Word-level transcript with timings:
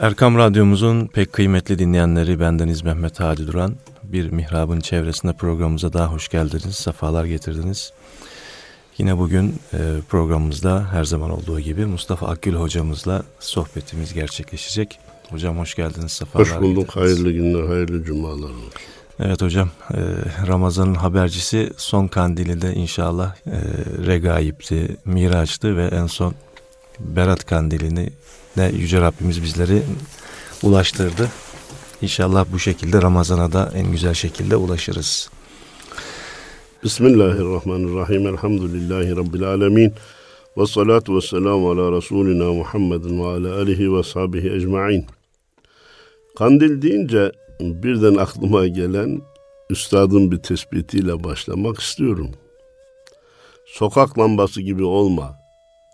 Erkam 0.00 0.38
Radyomuzun 0.38 1.06
pek 1.06 1.32
kıymetli 1.32 1.78
dinleyenleri 1.78 2.40
bendeniz 2.40 2.82
Mehmet 2.82 3.20
Hadi 3.20 3.46
Duran. 3.46 3.74
Bir 4.02 4.30
mihrabın 4.30 4.80
çevresinde 4.80 5.32
programımıza 5.32 5.92
daha 5.92 6.12
hoş 6.12 6.28
geldiniz, 6.28 6.74
sefalar 6.74 7.24
getirdiniz. 7.24 7.92
Yine 8.98 9.18
bugün 9.18 9.54
e, 9.72 9.78
programımızda 10.08 10.92
her 10.92 11.04
zaman 11.04 11.30
olduğu 11.30 11.60
gibi 11.60 11.86
Mustafa 11.86 12.26
Akgül 12.28 12.54
hocamızla 12.54 13.22
sohbetimiz 13.40 14.14
gerçekleşecek. 14.14 14.98
Hocam 15.30 15.58
hoş 15.58 15.74
geldiniz, 15.74 16.12
sefalar 16.12 16.46
Hoş 16.46 16.60
bulduk, 16.60 16.86
getirdiniz. 16.86 17.10
hayırlı 17.10 17.32
günler, 17.32 17.68
hayırlı 17.68 18.04
cumalar 18.04 18.50
olsun. 18.50 18.72
Evet 19.20 19.42
hocam, 19.42 19.70
e, 19.90 19.98
Ramazan'ın 20.46 20.94
habercisi 20.94 21.70
son 21.76 22.06
kandili 22.06 22.62
de 22.62 22.74
inşallah 22.74 23.34
e, 23.46 23.58
regaipti, 24.06 24.96
miraçtı 25.04 25.76
ve 25.76 25.86
en 25.86 26.06
son 26.06 26.34
Berat 27.00 27.46
kandilini 27.46 28.10
de 28.56 28.72
Yüce 28.76 29.00
Rabbimiz 29.00 29.42
bizleri 29.42 29.82
ulaştırdı. 30.62 31.28
İnşallah 32.02 32.46
bu 32.52 32.58
şekilde 32.58 33.02
Ramazan'a 33.02 33.52
da 33.52 33.72
en 33.74 33.92
güzel 33.92 34.14
şekilde 34.14 34.56
ulaşırız. 34.56 35.30
Bismillahirrahmanirrahim. 36.84 38.26
Elhamdülillahi 38.26 39.16
Rabbil 39.16 39.42
alemin. 39.42 39.92
Ve 40.56 40.66
salatu 40.66 41.16
ve 41.16 41.20
selamu 41.20 41.70
ala 41.70 41.96
Resulina 41.96 42.52
Muhammedin 42.52 43.22
ve 43.22 43.26
ala 43.26 43.54
alihi 43.60 43.94
ve 43.96 44.02
sahbihi 44.02 44.52
ecma'in. 44.52 45.06
Kandil 46.38 46.82
deyince 46.82 47.32
birden 47.60 48.14
aklıma 48.14 48.66
gelen 48.66 49.22
üstadın 49.70 50.32
bir 50.32 50.38
tespitiyle 50.38 51.24
başlamak 51.24 51.80
istiyorum. 51.80 52.30
Sokak 53.66 54.18
lambası 54.18 54.60
gibi 54.60 54.84
olma. 54.84 55.36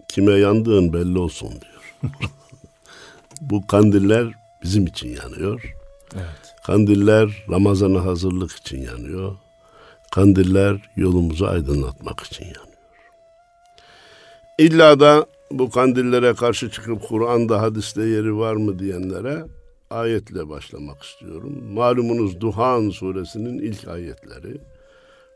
Kime 0.09 0.33
yandığın 0.33 0.93
belli 0.93 1.19
olsun 1.19 1.51
diyor. 1.51 2.13
Bu 3.41 3.67
kandiller 3.67 4.27
bizim 4.63 4.87
için 4.87 5.17
yanıyor. 5.23 5.75
Evet. 6.15 6.55
Kandiller 6.67 7.45
Ramazan'a 7.51 8.05
hazırlık 8.05 8.53
için 8.53 8.83
yanıyor. 8.83 9.37
Kandiller 10.13 10.91
yolumuzu 10.97 11.47
aydınlatmak 11.47 12.21
için 12.21 12.45
yanıyor. 12.45 12.65
İlla 14.59 15.01
da 15.01 15.27
bu 15.51 15.71
kandillere 15.71 16.35
karşı 16.35 16.71
çıkıp 16.71 17.03
Kur'an'da 17.09 17.63
hadiste 17.63 18.03
yeri 18.03 18.37
var 18.37 18.55
mı 18.55 18.79
diyenlere 18.79 19.45
ayetle 19.91 20.49
başlamak 20.49 21.03
istiyorum. 21.03 21.65
Malumunuz 21.73 22.41
Duhan 22.41 22.91
suresinin 22.91 23.59
ilk 23.59 23.89
ayetleri. 23.89 24.61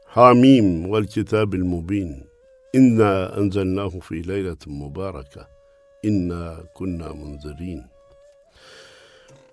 Hamim 0.05 0.93
vel 0.93 1.07
kitabil 1.07 1.63
mubin. 1.63 2.27
İnna 2.73 3.33
enzelnahu 3.39 4.01
fi 4.01 4.29
leyletin 4.29 4.73
mübareke. 4.73 5.41
İnna 6.03 6.55
kunna 6.75 7.15
munzirin. 7.15 7.83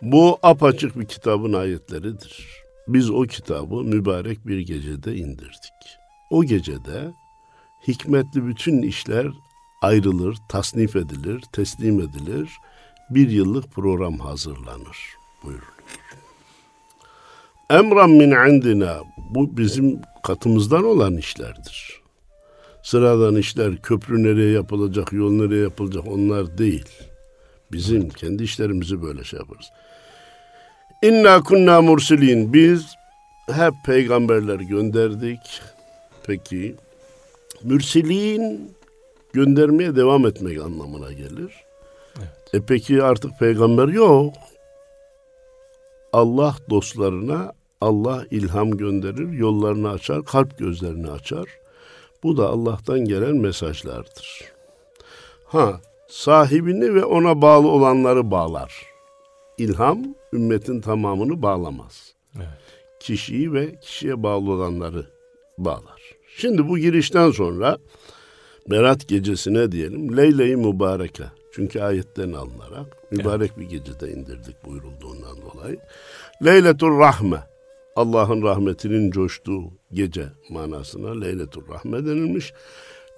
Bu 0.02 0.40
apaçık 0.44 1.00
bir 1.00 1.06
kitabın 1.06 1.54
ayetleridir. 1.54 2.48
Biz 2.88 3.10
o 3.10 3.22
kitabı 3.22 3.76
mübarek 3.76 4.48
bir 4.48 4.60
gecede 4.60 5.16
indirdik. 5.16 5.98
O 6.30 6.44
gecede 6.44 7.14
hikmetli 7.88 8.48
bütün 8.48 8.82
işler 8.82 9.28
ayrılır, 9.82 10.38
tasnif 10.50 10.96
edilir, 10.96 11.44
teslim 11.54 12.00
edilir. 12.00 12.50
Bir 13.10 13.30
yıllık 13.30 13.72
program 13.72 14.20
hazırlanır 14.20 14.98
buyuruluyor. 15.44 15.72
Emran 17.70 18.10
min 18.10 18.32
indina 18.32 19.00
bu 19.30 19.58
bizim 19.58 20.02
katımızdan 20.24 20.84
olan 20.84 21.18
işlerdir. 21.18 22.02
Sıradan 22.84 23.36
işler 23.36 23.82
köprü 23.82 24.24
nereye 24.24 24.52
yapılacak, 24.52 25.14
yol 25.14 25.32
nereye 25.32 25.62
yapılacak 25.62 26.08
onlar 26.08 26.58
değil. 26.58 26.90
Bizim 27.72 28.10
kendi 28.10 28.44
işlerimizi 28.44 29.02
böyle 29.02 29.24
şey 29.24 29.40
yaparız. 29.40 29.66
İnna 31.02 31.44
kunna 31.44 31.82
mursilin. 31.82 32.54
Biz 32.54 32.96
hep 33.52 33.74
peygamberler 33.86 34.60
gönderdik. 34.60 35.62
Peki 36.24 36.76
mürsilin 37.64 38.72
göndermeye 39.34 39.96
devam 39.96 40.26
etmek 40.26 40.62
anlamına 40.62 41.12
gelir. 41.12 41.54
Evet. 42.18 42.54
E 42.54 42.66
peki 42.68 43.04
artık 43.04 43.40
peygamber 43.40 43.88
yok. 43.88 44.34
Allah 46.14 46.56
dostlarına 46.70 47.54
Allah 47.82 48.26
ilham 48.32 48.72
gönderir, 48.72 49.32
yollarını 49.32 49.90
açar, 49.90 50.26
kalp 50.26 50.58
gözlerini 50.58 51.12
açar. 51.12 51.46
Bu 52.24 52.38
da 52.38 52.50
Allah'tan 52.50 53.00
gelen 53.00 53.36
mesajlardır. 53.36 54.44
Ha, 55.46 55.82
sahibini 56.08 56.96
ve 56.96 57.06
ona 57.06 57.42
bağlı 57.42 57.68
olanları 57.68 58.32
bağlar. 58.32 58.86
İlham 59.58 60.00
ümmetin 60.34 60.82
tamamını 60.82 61.42
bağlamaz. 61.42 62.14
Evet. 62.36 62.48
Kişiyi 63.00 63.54
ve 63.54 63.80
kişiye 63.80 64.24
bağlı 64.24 64.52
olanları 64.52 65.06
bağlar. 65.58 66.02
Şimdi 66.38 66.68
bu 66.68 66.78
girişten 66.78 67.32
sonra 67.32 67.78
Berat 68.70 69.08
gecesine 69.08 69.72
diyelim 69.72 70.18
Leyle-i 70.18 70.56
Mübareke. 70.56 71.24
Çünkü 71.54 71.82
ayetten 71.82 72.34
alınarak 72.34 73.12
mübarek 73.12 73.52
evet. 73.58 73.60
bir 73.60 73.78
gecede 73.78 74.12
indirdik 74.12 74.66
buyurulduğundan 74.66 75.38
dolayı. 75.42 75.78
Leyletur 76.46 77.00
Rahme. 77.00 77.38
Allah'ın 77.96 78.42
rahmetinin 78.42 79.12
coştuğu 79.12 79.64
gece 79.94 80.26
manasına 80.50 81.20
Leyletur 81.20 81.70
Rahme 81.70 82.06
denilmiş. 82.06 82.54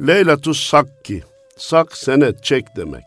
Leyletus 0.02 0.70
Sakki. 0.70 1.24
Sak 1.58 1.98
senet 1.98 2.44
çek 2.44 2.66
demek. 2.76 3.04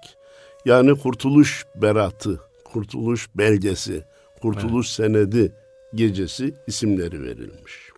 Yani 0.65 0.99
kurtuluş 0.99 1.65
beratı 1.75 2.41
kurtuluş 2.77 3.29
belgesi, 3.37 4.05
kurtuluş 4.43 4.87
evet. 4.87 5.11
senedi 5.11 5.53
gecesi 5.95 6.55
isimleri 6.67 7.23
verilmiş. 7.23 7.91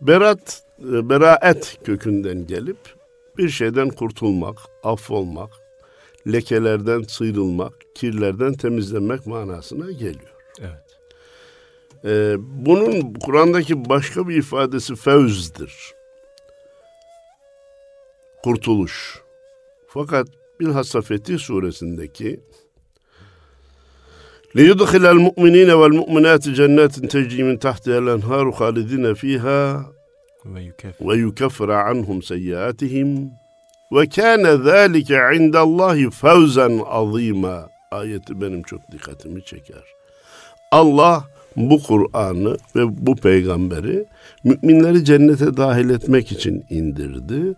Berat, 0.00 0.62
e, 0.80 1.08
beraet 1.08 1.78
kökünden 1.84 2.46
gelip 2.46 2.76
bir 3.38 3.48
şeyden 3.48 3.88
kurtulmak, 3.88 4.58
affolmak, 4.82 5.50
lekelerden 6.26 7.02
sıyrılmak, 7.02 7.72
kirlerden 7.94 8.52
temizlenmek 8.52 9.26
manasına 9.26 9.90
geliyor. 9.90 10.34
Evet. 10.60 10.98
Ee, 12.04 12.36
bunun 12.38 13.14
Kur'an'daki 13.14 13.88
başka 13.88 14.28
bir 14.28 14.36
ifadesi 14.36 14.96
fevzdir. 14.96 15.94
Kurtuluş. 18.44 19.22
Fakat 19.88 20.28
bilhassa 20.60 21.00
Fetih 21.00 21.38
suresindeki 21.38 22.40
ليدخل 24.55 25.05
المؤمنين 25.05 25.71
والمؤمنات 25.71 26.49
جنات 26.49 26.99
تجري 26.99 27.43
من 27.43 27.59
تحتها 27.59 27.97
الأنهار 27.97 28.51
خالدين 28.51 29.13
فيها 29.13 29.91
ويكفر 31.01 31.71
عنهم 31.71 32.21
سيئاتهم 32.21 33.31
وكان 33.91 34.45
ذلك 34.47 35.11
عند 35.11 35.55
الله 35.55 36.09
فوزا 36.09 36.83
azima 36.85 37.69
ayeti 37.91 38.41
benim 38.41 38.63
çok 38.63 38.91
dikkatimi 38.91 39.45
çeker. 39.45 39.83
Allah 40.71 41.23
bu 41.55 41.83
Kur'an'ı 41.83 42.57
ve 42.75 43.05
bu 43.07 43.15
peygamberi 43.15 44.05
müminleri 44.43 45.05
cennete 45.05 45.57
dahil 45.57 45.89
etmek 45.89 46.31
için 46.31 46.63
indirdi. 46.69 47.53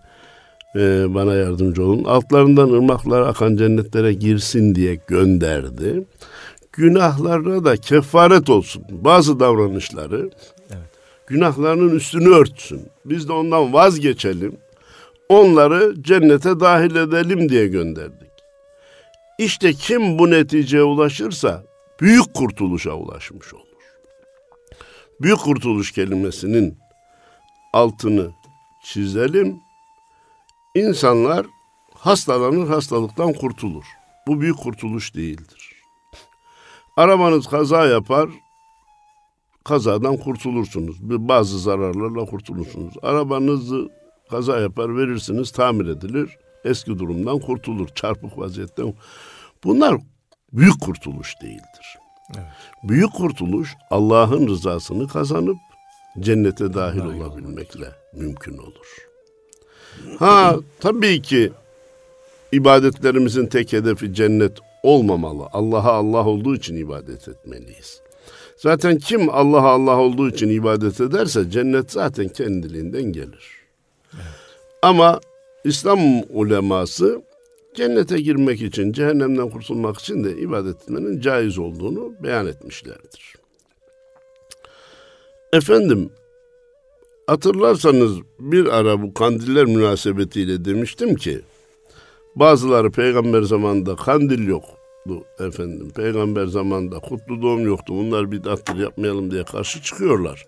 Ee, 0.75 1.05
bana 1.09 1.33
yardımcı 1.33 1.83
olun. 1.83 2.03
Altlarından 2.03 2.69
ırmaklar 2.69 3.21
akan 3.21 3.55
cennetlere 3.55 4.13
girsin 4.13 4.75
diye 4.75 4.97
gönderdi 5.07 6.03
günahlarına 6.78 7.64
da 7.64 7.76
kefaret 7.76 8.50
olsun. 8.50 8.84
Bazı 8.90 9.40
davranışları 9.40 10.30
evet. 10.70 10.90
günahlarının 11.26 11.96
üstünü 11.96 12.28
örtsün. 12.28 12.88
Biz 13.04 13.28
de 13.28 13.32
ondan 13.32 13.72
vazgeçelim. 13.72 14.56
Onları 15.28 16.02
cennete 16.02 16.60
dahil 16.60 16.96
edelim 16.96 17.48
diye 17.48 17.66
gönderdik. 17.66 18.30
İşte 19.38 19.72
kim 19.72 20.18
bu 20.18 20.30
neticeye 20.30 20.82
ulaşırsa 20.82 21.64
büyük 22.00 22.34
kurtuluşa 22.34 22.92
ulaşmış 22.92 23.54
olur. 23.54 23.64
Büyük 25.20 25.38
kurtuluş 25.38 25.92
kelimesinin 25.92 26.78
altını 27.72 28.30
çizelim. 28.84 29.56
İnsanlar 30.74 31.46
hastalanır, 31.94 32.68
hastalıktan 32.68 33.32
kurtulur. 33.32 33.84
Bu 34.26 34.40
büyük 34.40 34.58
kurtuluş 34.58 35.14
değildir. 35.14 35.57
Arabanız 36.98 37.46
kaza 37.46 37.86
yapar, 37.86 38.30
kazadan 39.64 40.16
kurtulursunuz. 40.16 40.96
Bazı 41.00 41.58
zararlarla 41.58 42.24
kurtulursunuz. 42.24 42.94
Arabanızı 43.02 43.88
kaza 44.30 44.60
yapar 44.60 44.96
verirsiniz, 44.96 45.50
tamir 45.50 45.86
edilir. 45.86 46.36
Eski 46.64 46.98
durumdan 46.98 47.38
kurtulur, 47.38 47.88
çarpık 47.88 48.38
vaziyetten. 48.38 48.94
Bunlar 49.64 49.96
büyük 50.52 50.80
kurtuluş 50.80 51.34
değildir. 51.42 51.98
Evet. 52.36 52.46
Büyük 52.82 53.12
kurtuluş 53.12 53.74
Allah'ın 53.90 54.48
rızasını 54.48 55.08
kazanıp 55.08 55.58
cennete 56.20 56.74
dahil 56.74 57.00
Allah 57.00 57.26
olabilmekle 57.26 57.86
Allah. 57.86 58.22
mümkün 58.22 58.58
olur. 58.58 59.08
Ha 60.18 60.56
tabii 60.80 61.22
ki 61.22 61.52
ibadetlerimizin 62.52 63.46
tek 63.46 63.72
hedefi 63.72 64.14
cennet 64.14 64.67
olmamalı. 64.82 65.48
Allah'a 65.52 65.92
Allah 65.92 66.26
olduğu 66.26 66.56
için 66.56 66.76
ibadet 66.76 67.28
etmeliyiz. 67.28 68.00
Zaten 68.56 68.98
kim 68.98 69.28
Allah'a 69.30 69.70
Allah 69.72 69.96
olduğu 69.96 70.28
için 70.28 70.48
ibadet 70.48 71.00
ederse 71.00 71.50
cennet 71.50 71.92
zaten 71.92 72.28
kendiliğinden 72.28 73.02
gelir. 73.02 73.58
Evet. 74.14 74.24
Ama 74.82 75.20
İslam 75.64 76.00
uleması 76.30 77.22
cennete 77.74 78.20
girmek 78.20 78.62
için, 78.62 78.92
cehennemden 78.92 79.50
kurtulmak 79.50 79.98
için 79.98 80.24
de 80.24 80.36
ibadet 80.36 80.82
etmenin 80.82 81.20
caiz 81.20 81.58
olduğunu 81.58 82.12
beyan 82.22 82.46
etmişlerdir. 82.46 83.34
Efendim, 85.52 86.10
hatırlarsanız 87.26 88.18
bir 88.38 88.66
ara 88.66 89.02
bu 89.02 89.14
kandiller 89.14 89.64
münasebetiyle 89.64 90.64
demiştim 90.64 91.14
ki, 91.14 91.40
bazıları 92.38 92.90
peygamber 92.90 93.42
zamanında 93.42 93.96
kandil 93.96 94.48
yoktu 94.48 94.74
efendim. 95.38 95.90
Peygamber 95.90 96.46
zamanında 96.46 96.98
kutlu 96.98 97.42
doğum 97.42 97.66
yoktu. 97.66 97.94
Bunlar 97.96 98.32
bidattır 98.32 98.76
yapmayalım 98.76 99.30
diye 99.30 99.44
karşı 99.44 99.82
çıkıyorlar. 99.82 100.46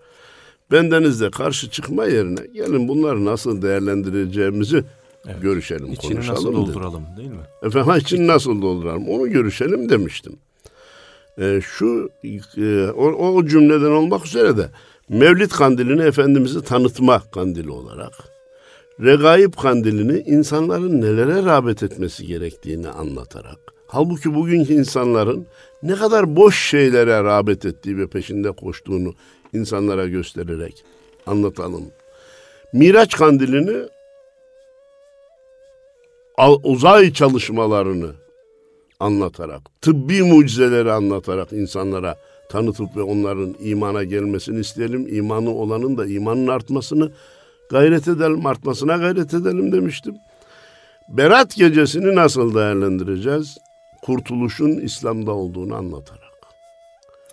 Bendeniz 0.72 1.20
de 1.20 1.31
karşı 1.31 1.70
çıkma 1.70 2.04
yerine 2.04 2.46
gelin 2.54 2.88
bunları 2.88 3.25
nasıl 3.25 3.62
değerlendireceğimizi 3.62 4.84
evet. 5.26 5.42
görüşelim, 5.42 5.92
İçini 5.92 6.12
konuşalım. 6.12 6.37
nasıl 6.37 6.52
dolduralım 6.52 7.04
dedi. 7.12 7.16
değil 7.16 7.31
mi? 7.31 7.46
Efendim 7.62 7.94
içini 7.96 8.26
nasıl 8.26 8.62
dolduralım 8.62 9.08
onu 9.08 9.31
görüşelim 9.31 9.88
demiştim. 9.88 10.37
Ee, 11.38 11.60
şu 11.62 12.10
e, 12.56 12.90
o, 12.90 13.04
o 13.06 13.46
cümleden 13.46 13.90
olmak 13.90 14.26
üzere 14.26 14.56
de 14.56 14.70
Mevlid 15.08 15.50
kandilini 15.50 16.02
Efendimiz'i 16.02 16.62
tanıtma 16.62 17.22
kandili 17.32 17.70
olarak, 17.70 18.12
Regaib 19.02 19.55
kandilini 19.55 20.19
insanların 20.19 21.00
nelere 21.00 21.44
rağbet 21.44 21.82
etmesi 21.82 22.26
gerektiğini 22.26 22.88
anlatarak, 22.88 23.58
halbuki 23.87 24.35
bugünkü 24.35 24.73
insanların 24.73 25.47
ne 25.82 25.94
kadar 25.94 26.37
boş 26.37 26.69
şeylere 26.69 27.25
rağbet 27.25 27.64
ettiği 27.64 27.99
ve 27.99 28.06
peşinde 28.06 28.50
koştuğunu 28.52 29.14
insanlara 29.52 30.06
göstererek 30.06 30.85
anlatalım. 31.26 31.85
Miraç 32.73 33.17
kandilini 33.17 33.76
uzay 36.62 37.12
çalışmalarını 37.12 38.11
anlatarak, 39.00 39.62
tıbbi 39.81 40.23
mucizeleri 40.23 40.93
anlatarak 40.93 41.52
insanlara 41.52 42.17
tanıtıp 42.49 42.97
ve 42.97 43.02
onların 43.02 43.55
imana 43.61 44.05
gelmesini 44.05 44.61
isteyelim. 44.61 45.17
İmanı 45.17 45.50
olanın 45.55 45.99
da 45.99 46.06
imanın 46.06 46.47
artmasını 46.47 47.12
gayret 47.70 48.08
edelim, 48.08 48.46
artmasına 48.46 48.96
gayret 48.96 49.34
edelim 49.34 49.72
demiştim. 49.72 50.17
Berat 51.08 51.56
gecesini 51.56 52.14
nasıl 52.14 52.55
değerlendireceğiz? 52.55 53.58
Kurtuluşun 54.02 54.70
İslam'da 54.70 55.32
olduğunu 55.32 55.75
anlatarak. 55.75 56.20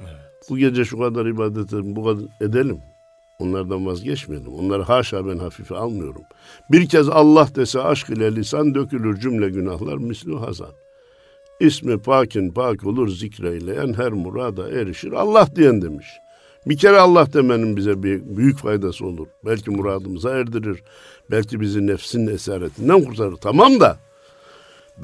Evet. 0.02 0.12
Bu 0.50 0.58
gece 0.58 0.86
şu 0.86 1.00
kadar 1.00 1.26
ibadet 1.26 1.74
edelim, 1.74 1.96
bu 1.96 2.06
kadar 2.06 2.24
edelim. 2.42 2.82
Onlardan 3.40 3.86
vazgeçmeyelim. 3.86 4.54
Onları 4.54 4.84
haşa 4.84 5.28
ben 5.28 5.38
hafife 5.38 5.76
almıyorum. 5.76 6.22
Bir 6.72 6.90
kez 6.90 7.10
Allah 7.10 7.48
dese 7.56 7.82
aşk 7.82 8.10
ile 8.10 8.36
lisan 8.36 8.76
dökülür 8.76 9.20
cümle 9.20 9.50
günahlar 9.50 9.98
misli 9.98 10.36
hazan. 10.36 10.72
İsmi 11.60 11.98
pakin 11.98 12.52
pak 12.52 12.86
olur 12.86 13.10
zikreyleyen 13.10 13.94
her 13.94 14.12
murada 14.12 14.70
erişir. 14.70 15.12
Allah 15.12 15.48
diyen 15.56 15.82
demiş. 15.82 16.08
Bir 16.70 16.78
kere 16.78 17.00
Allah 17.00 17.34
demenin 17.34 17.78
bize 17.78 18.04
bir 18.04 18.38
büyük 18.38 18.58
faydası 18.58 19.06
olur. 19.06 19.28
Belki 19.46 19.72
muradımıza 19.72 20.30
erdirir. 20.38 20.84
Belki 21.32 21.60
bizi 21.60 21.88
nefsin 21.88 22.28
esaretinden 22.28 23.04
kurtarır. 23.04 23.36
Tamam 23.36 23.80
da 23.80 23.98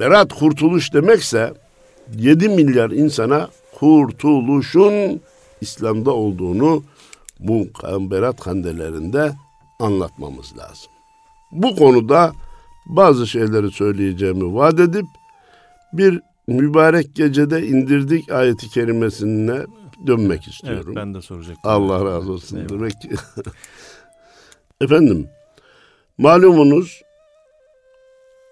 berat 0.00 0.32
kurtuluş 0.32 0.94
demekse 0.94 1.54
7 2.16 2.48
milyar 2.48 2.90
insana 2.90 3.48
kurtuluşun 3.74 5.20
İslam'da 5.60 6.10
olduğunu 6.10 6.82
bu 7.40 7.66
berat 8.10 8.40
kandelerinde 8.40 9.32
anlatmamız 9.80 10.58
lazım. 10.58 10.92
Bu 11.52 11.76
konuda 11.76 12.32
bazı 12.86 13.26
şeyleri 13.26 13.70
söyleyeceğimi 13.70 14.54
vaat 14.54 14.80
edip 14.80 15.06
bir 15.92 16.20
mübarek 16.46 17.14
gecede 17.14 17.66
indirdik 17.66 18.32
ayeti 18.32 18.68
kerimesine 18.68 19.60
dönmek 20.06 20.48
istiyorum. 20.48 20.84
Evet, 20.86 20.96
ben 20.96 21.14
de 21.14 21.22
soracaktım. 21.22 21.70
Allah 21.70 22.04
razı 22.04 22.32
olsun. 22.32 22.56
Evet. 22.56 22.70
Demek 22.70 23.00
ki 23.00 23.10
Efendim 24.80 25.28
malumunuz 26.18 27.02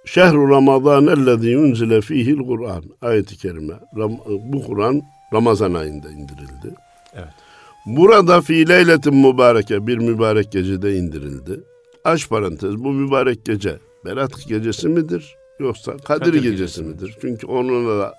Şehru 0.04 0.50
Ramazan 0.50 1.06
ellezî 1.06 1.58
unzile 1.58 2.00
fîhil 2.00 2.46
Kur'an 2.46 2.84
ayeti 3.02 3.36
kerime. 3.36 3.74
Bu 4.26 4.66
Kur'an 4.66 5.02
Ramazan 5.32 5.74
ayında 5.74 6.10
indirildi. 6.10 6.74
Evet. 7.14 7.28
Burada 7.86 8.40
fi 8.40 8.68
leyletin 8.68 9.16
mübareke 9.16 9.86
bir 9.86 9.98
mübarek 9.98 10.52
gecede 10.52 10.96
indirildi. 10.96 11.60
Aç 12.04 12.28
parantez 12.28 12.76
bu 12.76 12.92
mübarek 12.92 13.44
gece 13.44 13.78
Berat 14.04 14.48
gecesi 14.48 14.88
midir 14.88 15.36
yoksa 15.58 15.92
Kadir, 15.96 16.04
Kadir 16.04 16.34
gecesi, 16.34 16.50
gecesi 16.50 16.82
midir? 16.82 17.16
Çünkü 17.20 17.46
onunla 17.46 18.14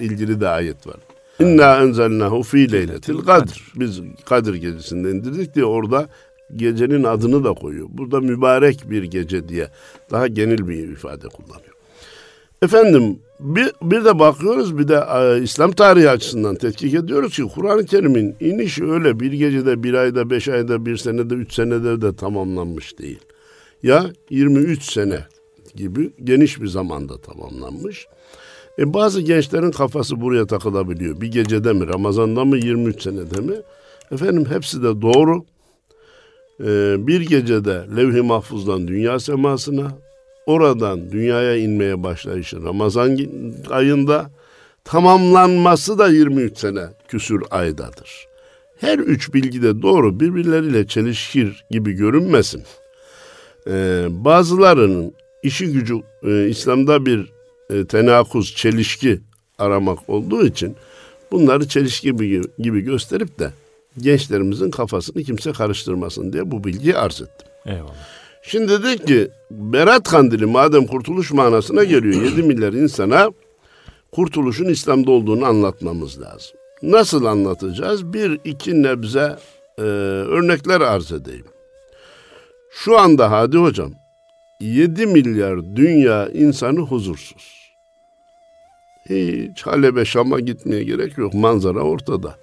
ilgili 0.00 0.40
de 0.40 0.48
ayet 0.48 0.86
var. 0.86 0.96
İnna 1.40 1.82
enzelnahu 1.82 2.42
fi 2.42 2.72
leyletil 2.72 3.18
kadr. 3.18 3.72
Biz 3.76 4.00
Kadir 4.24 4.54
gecesinde 4.54 5.10
indirdik 5.10 5.54
diye 5.54 5.64
orada 5.64 6.08
gecenin 6.56 7.04
adını 7.04 7.44
da 7.44 7.52
koyuyor. 7.52 7.86
Burada 7.90 8.20
mübarek 8.20 8.90
bir 8.90 9.02
gece 9.02 9.48
diye 9.48 9.68
daha 10.10 10.26
genel 10.26 10.68
bir 10.68 10.88
ifade 10.88 11.28
kullanıyor. 11.28 11.74
Efendim 12.62 13.18
bir, 13.40 13.72
bir 13.82 14.04
de 14.04 14.18
bakıyoruz 14.18 14.78
bir 14.78 14.88
de 14.88 15.04
e, 15.14 15.42
İslam 15.42 15.72
tarihi 15.72 16.10
açısından 16.10 16.54
tetkik 16.54 16.94
ediyoruz 16.94 17.36
ki 17.36 17.42
Kur'an-ı 17.54 17.86
Kerim'in 17.86 18.36
inişi 18.40 18.84
öyle 18.84 19.20
bir 19.20 19.32
gecede, 19.32 19.82
bir 19.82 19.94
ayda, 19.94 20.30
beş 20.30 20.48
ayda, 20.48 20.86
bir 20.86 20.96
senede, 20.96 21.34
üç 21.34 21.54
senede 21.54 22.02
de 22.02 22.16
tamamlanmış 22.16 22.98
değil. 22.98 23.20
Ya 23.82 24.06
23 24.30 24.92
sene 24.92 25.26
gibi 25.74 26.10
geniş 26.24 26.60
bir 26.60 26.66
zamanda 26.66 27.20
tamamlanmış. 27.20 28.06
E 28.78 28.94
bazı 28.94 29.20
gençlerin 29.20 29.70
kafası 29.70 30.20
buraya 30.20 30.46
takılabiliyor. 30.46 31.20
Bir 31.20 31.26
gecede 31.26 31.72
mi, 31.72 31.88
Ramazan'da 31.88 32.44
mı, 32.44 32.56
23 32.56 33.02
senede 33.02 33.40
mi? 33.40 33.54
Efendim 34.12 34.46
hepsi 34.50 34.82
de 34.82 35.02
doğru. 35.02 35.44
Ee, 36.60 37.06
bir 37.06 37.20
gecede 37.20 37.84
levh-i 37.96 38.22
mahfuzdan 38.22 38.88
dünya 38.88 39.20
semasına, 39.20 39.88
oradan 40.46 41.12
dünyaya 41.12 41.56
inmeye 41.56 42.02
başlayışı 42.02 42.62
Ramazan 42.62 43.18
ayında, 43.70 44.30
tamamlanması 44.84 45.98
da 45.98 46.08
23 46.08 46.58
sene 46.58 46.84
küsür 47.08 47.42
aydadır. 47.50 48.26
Her 48.80 48.98
üç 48.98 49.34
bilgi 49.34 49.62
de 49.62 49.82
doğru, 49.82 50.20
birbirleriyle 50.20 50.86
çelişkir 50.86 51.64
gibi 51.70 51.92
görünmesin. 51.92 52.62
Ee, 53.66 54.06
bazılarının 54.10 55.12
işi 55.42 55.72
gücü 55.72 55.94
e, 56.22 56.48
İslam'da 56.48 57.06
bir 57.06 57.37
e, 57.70 57.84
tenakuz, 57.84 58.54
çelişki 58.56 59.20
aramak 59.58 60.10
olduğu 60.10 60.46
için 60.46 60.76
bunları 61.32 61.68
çelişki 61.68 62.06
gibi, 62.06 62.42
gibi 62.58 62.80
gösterip 62.80 63.38
de 63.38 63.52
gençlerimizin 63.98 64.70
kafasını 64.70 65.22
kimse 65.22 65.52
karıştırmasın 65.52 66.32
diye 66.32 66.50
bu 66.50 66.64
bilgiyi 66.64 66.96
arz 66.96 67.22
ettim. 67.22 67.48
Eyvallah. 67.66 67.94
Şimdi 68.42 68.82
dedik 68.82 69.06
ki 69.06 69.28
Berat 69.50 70.08
Kandili 70.08 70.46
madem 70.46 70.86
kurtuluş 70.86 71.32
manasına 71.32 71.84
geliyor 71.84 72.22
7 72.22 72.42
milyar 72.42 72.72
insana 72.72 73.30
kurtuluşun 74.12 74.64
İslam'da 74.64 75.10
olduğunu 75.10 75.44
anlatmamız 75.44 76.20
lazım. 76.20 76.56
Nasıl 76.82 77.24
anlatacağız? 77.24 78.12
Bir 78.12 78.40
iki 78.44 78.82
nebze 78.82 79.36
e, 79.78 79.82
örnekler 79.82 80.80
arz 80.80 81.12
edeyim. 81.12 81.46
Şu 82.70 82.98
anda 82.98 83.30
Hadi 83.30 83.56
Hocam 83.56 83.92
7 84.60 85.06
milyar 85.06 85.76
dünya 85.76 86.28
insanı 86.28 86.80
huzursuz. 86.80 87.57
Hiç 89.08 89.62
Halep'e 89.66 90.04
Şam'a 90.04 90.40
gitmeye 90.40 90.84
gerek 90.84 91.18
yok. 91.18 91.34
Manzara 91.34 91.80
ortada. 91.80 92.38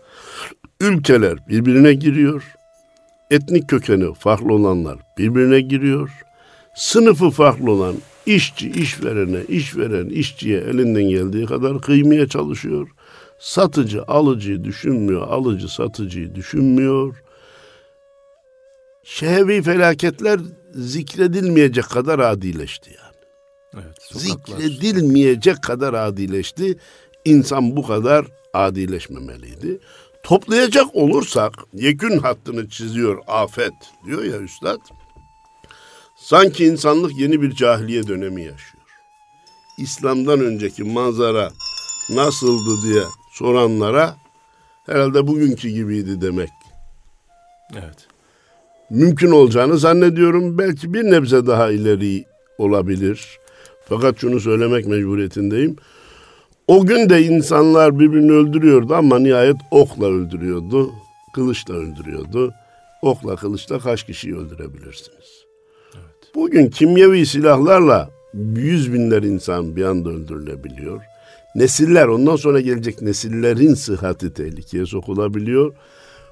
Ülkeler 0.81 1.37
birbirine 1.49 1.93
giriyor. 1.93 2.43
Etnik 3.31 3.69
kökeni 3.69 4.13
farklı 4.13 4.53
olanlar 4.53 4.97
birbirine 5.17 5.61
giriyor. 5.61 6.09
Sınıfı 6.75 7.29
farklı 7.29 7.71
olan 7.71 7.95
işçi 8.25 8.69
işverene, 8.69 9.43
işveren 9.47 10.09
işçiye 10.09 10.59
elinden 10.59 11.03
geldiği 11.09 11.45
kadar 11.45 11.81
kıymaya 11.81 12.27
çalışıyor. 12.27 12.89
Satıcı 13.39 14.03
alıcıyı 14.03 14.63
düşünmüyor, 14.63 15.27
alıcı 15.27 15.73
satıcıyı 15.73 16.35
düşünmüyor. 16.35 17.15
Şehvi 19.03 19.61
felaketler 19.61 20.39
zikredilmeyecek 20.73 21.89
kadar 21.89 22.19
adileşti 22.19 22.89
yani. 22.89 23.04
Evet, 23.75 23.97
Zikredilmeyecek 24.11 25.63
kadar 25.63 25.93
adileşti. 25.93 26.77
İnsan 27.25 27.75
bu 27.75 27.87
kadar 27.87 28.25
adileşmemeliydi. 28.53 29.79
Toplayacak 30.23 30.95
olursak 30.95 31.53
yekün 31.73 32.17
hattını 32.17 32.69
çiziyor 32.69 33.17
afet 33.27 33.73
diyor 34.05 34.23
ya 34.23 34.37
üstad. 34.39 34.79
Sanki 36.15 36.65
insanlık 36.65 37.19
yeni 37.19 37.41
bir 37.41 37.51
cahiliye 37.51 38.07
dönemi 38.07 38.43
yaşıyor. 38.43 38.83
İslam'dan 39.77 40.39
önceki 40.39 40.83
manzara 40.83 41.51
nasıldı 42.09 42.81
diye 42.83 43.03
soranlara 43.31 44.15
herhalde 44.85 45.27
bugünkü 45.27 45.69
gibiydi 45.69 46.21
demek. 46.21 46.49
Evet. 47.73 48.07
Mümkün 48.89 49.31
olacağını 49.31 49.77
zannediyorum. 49.77 50.57
Belki 50.57 50.93
bir 50.93 51.03
nebze 51.03 51.47
daha 51.47 51.71
ileri 51.71 52.25
olabilir. 52.57 53.39
Fakat 53.89 54.19
şunu 54.19 54.39
söylemek 54.39 54.87
mecburiyetindeyim. 54.87 55.75
O 56.67 56.85
gün 56.85 57.09
de 57.09 57.21
insanlar 57.21 57.99
birbirini 57.99 58.31
öldürüyordu 58.31 58.95
ama 58.95 59.19
nihayet 59.19 59.57
okla 59.71 60.05
öldürüyordu. 60.05 60.91
Kılıçla 61.33 61.73
öldürüyordu. 61.73 62.53
Okla 63.01 63.35
kılıçla 63.35 63.79
kaç 63.79 64.05
kişiyi 64.05 64.35
öldürebilirsiniz? 64.35 65.45
Evet. 65.95 66.35
Bugün 66.35 66.69
kimyevi 66.69 67.25
silahlarla 67.25 68.09
yüz 68.55 68.93
binler 68.93 69.23
insan 69.23 69.75
bir 69.75 69.83
anda 69.83 70.09
öldürülebiliyor. 70.09 71.01
Nesiller 71.55 72.07
ondan 72.07 72.35
sonra 72.35 72.59
gelecek 72.59 73.01
nesillerin 73.01 73.73
sıhhati 73.73 74.33
tehlikeye 74.33 74.85
sokulabiliyor. 74.85 75.73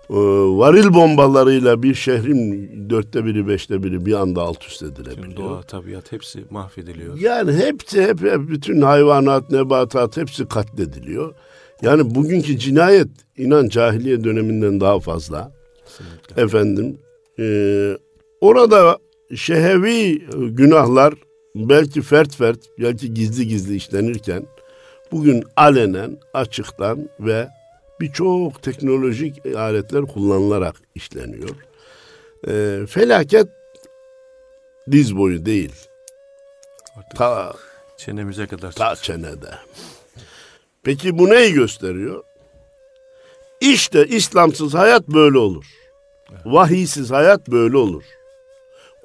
Ee, 0.10 0.16
varil 0.58 0.94
bombalarıyla 0.94 1.84
bir 1.84 1.94
şehrin 1.94 2.70
dörtte 2.90 3.26
biri 3.26 3.48
beşte 3.48 3.84
biri 3.84 4.06
bir 4.06 4.14
anda 4.14 4.42
alt 4.42 4.66
üst 4.66 4.84
edilebiliyor. 4.84 5.36
Tüm 5.36 5.36
doğa, 5.36 5.62
tabiat 5.62 6.12
hepsi 6.12 6.46
mahvediliyor. 6.50 7.18
Yani 7.18 7.54
hepsi 7.54 8.02
hep, 8.02 8.22
hep 8.22 8.50
bütün 8.50 8.82
hayvanat, 8.82 9.52
nebatat 9.52 10.18
hepsi 10.18 10.48
katlediliyor. 10.48 11.34
Yani 11.82 12.16
bugünkü 12.16 12.58
cinayet 12.58 13.08
inan 13.38 13.68
cahiliye 13.68 14.24
döneminden 14.24 14.80
daha 14.80 15.00
fazla. 15.00 15.52
Kesinlikle. 15.86 16.42
Efendim 16.42 16.98
e, 17.40 17.46
orada 18.42 18.98
şehevi 19.36 20.28
günahlar 20.38 21.14
belki 21.56 22.02
fert 22.02 22.36
fert 22.36 22.60
belki 22.80 23.14
gizli 23.14 23.48
gizli 23.48 23.76
işlenirken 23.76 24.44
bugün 25.12 25.44
alenen 25.56 26.18
açıktan 26.34 27.10
ve 27.20 27.48
birçok 28.04 28.62
teknolojik 28.64 29.46
aletler 29.46 30.02
kullanılarak 30.02 30.76
işleniyor. 30.96 31.50
E, 32.48 32.86
felaket 32.88 33.48
diz 34.92 35.18
boyu 35.18 35.46
değil. 35.46 35.74
Artık 36.98 37.18
ta 37.18 37.54
çenemize 37.98 38.48
kadar. 38.48 38.72
Ta 38.72 38.96
çenede. 38.96 39.52
Peki 40.84 41.18
bu 41.18 41.30
neyi 41.30 41.54
gösteriyor? 41.54 42.24
İşte 43.62 44.06
İslamsız 44.06 44.74
hayat 44.74 45.08
böyle 45.08 45.38
olur. 45.38 45.66
Evet. 46.32 46.42
Vahiysiz 46.46 47.12
hayat 47.12 47.48
böyle 47.48 47.78
olur. 47.78 48.04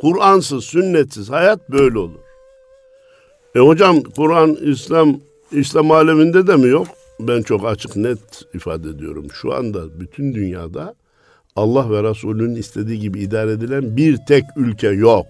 Kur'ansız, 0.01 0.65
sünnetsiz 0.65 1.31
hayat 1.31 1.71
böyle 1.71 1.99
olur. 1.99 2.21
E 3.55 3.59
hocam 3.59 4.03
Kur'an, 4.03 4.55
İslam, 4.55 5.21
İslam 5.53 5.91
aleminde 5.91 6.47
de 6.47 6.57
mi 6.57 6.69
yok? 6.69 6.98
Ben 7.21 7.43
çok 7.43 7.67
açık 7.67 7.97
net 7.97 8.19
ifade 8.55 8.89
ediyorum. 8.89 9.27
Şu 9.33 9.55
anda 9.55 10.01
bütün 10.01 10.35
dünyada 10.35 10.95
Allah 11.57 11.91
ve 11.91 12.11
Resulünün 12.11 12.55
istediği 12.55 13.01
gibi 13.01 13.21
idare 13.21 13.53
edilen 13.53 13.97
bir 13.97 14.17
tek 14.29 14.45
ülke 14.57 14.89
yok. 14.89 15.27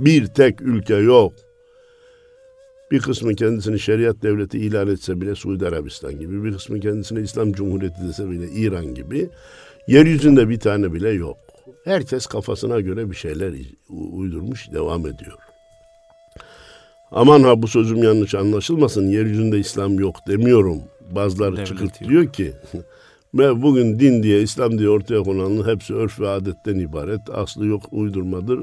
Bir 0.00 0.26
tek 0.26 0.60
ülke 0.60 0.94
yok. 0.94 1.32
Bir 2.90 3.00
kısmı 3.00 3.34
kendisini 3.34 3.80
şeriat 3.80 4.22
devleti 4.22 4.58
ilan 4.58 4.88
etse 4.88 5.20
bile 5.20 5.34
Suudi 5.34 5.66
Arabistan 5.66 6.18
gibi, 6.18 6.44
bir 6.44 6.52
kısmı 6.52 6.80
kendisine 6.80 7.20
İslam 7.20 7.52
Cumhuriyeti 7.52 8.08
dese 8.08 8.30
bile 8.30 8.48
İran 8.48 8.94
gibi, 8.94 9.30
yeryüzünde 9.86 10.48
bir 10.48 10.60
tane 10.60 10.92
bile 10.92 11.10
yok. 11.10 11.36
Herkes 11.84 12.26
kafasına 12.26 12.80
göre 12.80 13.10
bir 13.10 13.16
şeyler 13.16 13.54
uydurmuş, 14.12 14.72
devam 14.72 15.00
ediyor. 15.00 15.38
Aman 17.10 17.42
ha 17.42 17.62
bu 17.62 17.68
sözüm 17.68 18.02
yanlış 18.02 18.34
anlaşılmasın, 18.34 19.08
yeryüzünde 19.08 19.58
İslam 19.58 19.98
yok 19.98 20.16
demiyorum. 20.28 20.82
Bazıları 21.10 21.56
Devlet 21.56 21.66
çıkıp 21.66 22.00
yok. 22.00 22.10
diyor 22.10 22.32
ki, 22.32 22.52
ve 23.34 23.62
bugün 23.62 23.98
din 23.98 24.22
diye, 24.22 24.42
İslam 24.42 24.78
diye 24.78 24.88
ortaya 24.88 25.22
konanın 25.22 25.68
hepsi 25.68 25.94
örf 25.94 26.20
ve 26.20 26.28
adetten 26.28 26.78
ibaret. 26.78 27.20
Aslı 27.32 27.66
yok, 27.66 27.82
uydurmadır. 27.90 28.60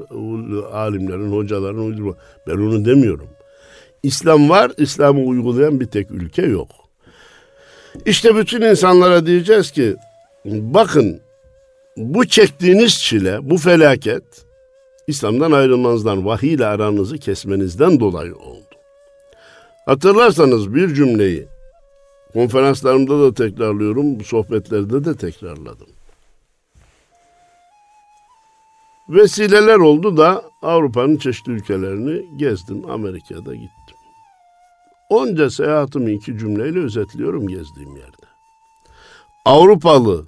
Alimlerin, 0.72 1.32
hocaların 1.32 1.80
uydurma. 1.80 2.14
Ben 2.46 2.52
onu 2.52 2.84
demiyorum. 2.84 3.28
İslam 4.02 4.48
var, 4.48 4.72
İslam'ı 4.78 5.20
uygulayan 5.20 5.80
bir 5.80 5.86
tek 5.86 6.10
ülke 6.10 6.42
yok. 6.42 6.68
İşte 8.06 8.36
bütün 8.36 8.62
insanlara 8.62 9.26
diyeceğiz 9.26 9.70
ki 9.70 9.96
bakın 10.44 11.20
bu 11.96 12.26
çektiğiniz 12.26 12.98
çile, 12.98 13.50
bu 13.50 13.56
felaket 13.58 14.24
İslam'dan 15.06 15.52
ayrılmanızdan, 15.52 16.26
vahiy 16.26 16.52
ile 16.52 16.66
aranızı 16.66 17.18
kesmenizden 17.18 18.00
dolayı 18.00 18.36
oldu. 18.36 18.64
Hatırlarsanız 19.86 20.74
bir 20.74 20.94
cümleyi 20.94 21.46
konferanslarımda 22.32 23.20
da 23.20 23.34
tekrarlıyorum, 23.34 24.24
sohbetlerde 24.24 25.04
de 25.04 25.16
tekrarladım. 25.16 25.86
Vesileler 29.08 29.76
oldu 29.76 30.16
da 30.16 30.42
Avrupa'nın 30.62 31.16
çeşitli 31.16 31.52
ülkelerini 31.52 32.38
gezdim, 32.38 32.90
Amerika'da 32.90 33.54
gittim. 33.54 33.96
Onca 35.10 35.50
seyahatimi 35.50 36.12
iki 36.12 36.38
cümleyle 36.38 36.78
özetliyorum 36.78 37.48
gezdiğim 37.48 37.96
yerde. 37.96 38.26
Avrupalı 39.44 40.26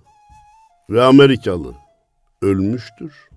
ve 0.91 1.03
Amerikalı 1.03 1.75
ölmüştür. 2.43 3.29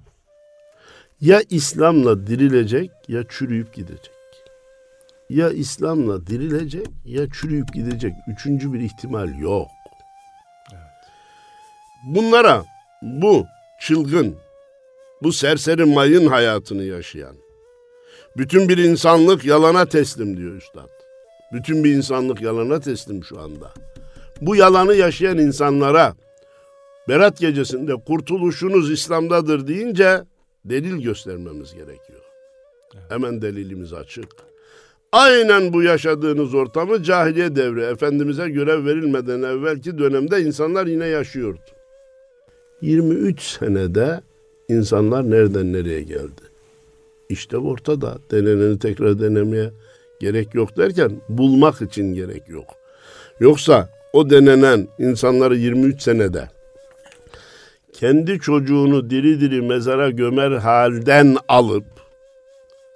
Ya 1.22 1.42
İslam'la 1.50 2.28
dirilecek 2.28 2.92
ya 3.08 3.24
çürüyüp 3.30 3.74
gidecek. 3.74 4.13
Ya 5.34 5.50
İslam'la 5.50 6.28
dirilecek 6.28 6.88
ya 7.06 7.30
çürüyüp 7.30 7.74
gidecek. 7.74 8.14
Üçüncü 8.28 8.74
bir 8.74 8.80
ihtimal 8.80 9.40
yok. 9.40 9.68
Bunlara 12.06 12.66
bu 13.02 13.46
çılgın, 13.82 14.36
bu 15.24 15.34
serseri 15.34 15.86
mayın 15.86 16.28
hayatını 16.28 16.84
yaşayan, 16.84 17.36
bütün 18.38 18.70
bir 18.70 18.78
insanlık 18.78 19.46
yalana 19.46 19.86
teslim 19.86 20.38
diyor 20.38 20.56
üstad. 20.56 20.90
Bütün 21.54 21.84
bir 21.84 21.94
insanlık 21.94 22.42
yalana 22.42 22.80
teslim 22.80 23.24
şu 23.24 23.40
anda. 23.40 23.74
Bu 24.42 24.56
yalanı 24.56 24.94
yaşayan 24.94 25.38
insanlara 25.38 26.16
Berat 27.08 27.40
gecesinde 27.40 27.96
kurtuluşunuz 27.96 28.92
İslam'dadır 28.92 29.68
deyince 29.68 30.24
delil 30.66 31.02
göstermemiz 31.02 31.74
gerekiyor. 31.74 32.22
Evet. 32.96 33.12
Hemen 33.12 33.42
delilimiz 33.42 33.94
açık. 33.94 34.53
Aynen 35.14 35.74
bu 35.74 35.84
yaşadığınız 35.84 36.54
ortamı 36.54 37.04
cahiliye 37.04 37.56
devri 37.56 37.82
Efendimiz'e 37.82 38.50
görev 38.50 38.86
verilmeden 38.86 39.42
evvelki 39.42 39.98
dönemde 39.98 40.42
insanlar 40.42 40.88
yine 40.88 41.06
yaşıyordu. 41.06 41.60
23 42.82 43.42
senede 43.42 44.22
insanlar 44.70 45.32
nereden 45.32 45.74
nereye 45.74 46.02
geldi? 46.02 46.42
İşte 47.30 47.58
ortada. 47.58 48.18
Deneneni 48.32 48.80
tekrar 48.80 49.20
denemeye 49.20 49.72
gerek 50.20 50.56
yok 50.56 50.78
derken 50.78 51.12
bulmak 51.30 51.82
için 51.82 52.14
gerek 52.14 52.50
yok. 52.50 52.76
Yoksa 53.40 53.90
o 54.14 54.30
denenen 54.30 54.88
insanları 55.00 55.56
23 55.56 56.02
senede 56.02 56.50
kendi 57.94 58.40
çocuğunu 58.40 59.10
diri 59.10 59.42
diri 59.42 59.62
mezara 59.62 60.10
gömer 60.10 60.52
halden 60.52 61.38
alıp 61.48 61.86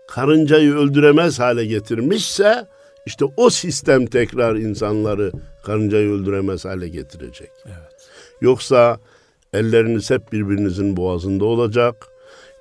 karıncayı 0.07 0.73
öldüremez 0.73 1.39
hale 1.39 1.65
getirmişse 1.65 2.67
işte 3.05 3.25
o 3.37 3.49
sistem 3.49 4.05
tekrar 4.05 4.55
insanları 4.55 5.31
karıncayı 5.63 6.09
öldüremez 6.09 6.65
hale 6.65 6.87
getirecek. 6.87 7.49
Evet. 7.65 8.09
Yoksa 8.41 8.99
elleriniz 9.53 10.09
hep 10.09 10.33
birbirinizin 10.33 10.97
boğazında 10.97 11.45
olacak. 11.45 12.07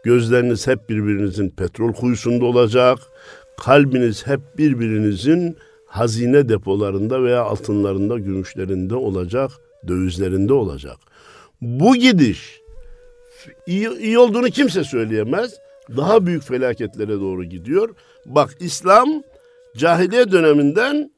Gözleriniz 0.05 0.67
hep 0.67 0.89
birbirinizin 0.89 1.51
petrol 1.51 1.93
kuyusunda 1.93 2.45
olacak. 2.45 2.99
Kalbiniz 3.61 4.27
hep 4.27 4.41
birbirinizin 4.59 5.57
hazine 5.87 6.49
depolarında 6.49 7.23
veya 7.23 7.43
altınlarında, 7.43 8.19
gümüşlerinde 8.19 8.95
olacak, 8.95 9.51
dövizlerinde 9.89 10.53
olacak. 10.53 10.97
Bu 11.61 11.97
gidiş 11.97 12.61
iyi, 13.67 13.89
iyi 13.99 14.19
olduğunu 14.19 14.51
kimse 14.51 14.85
söyleyemez. 14.85 15.55
Daha 15.97 16.27
büyük 16.27 16.43
felaketlere 16.43 17.21
doğru 17.21 17.45
gidiyor. 17.45 17.95
Bak 18.27 18.57
İslam 18.61 19.23
cahiliye 19.77 20.33
döneminden 20.33 21.11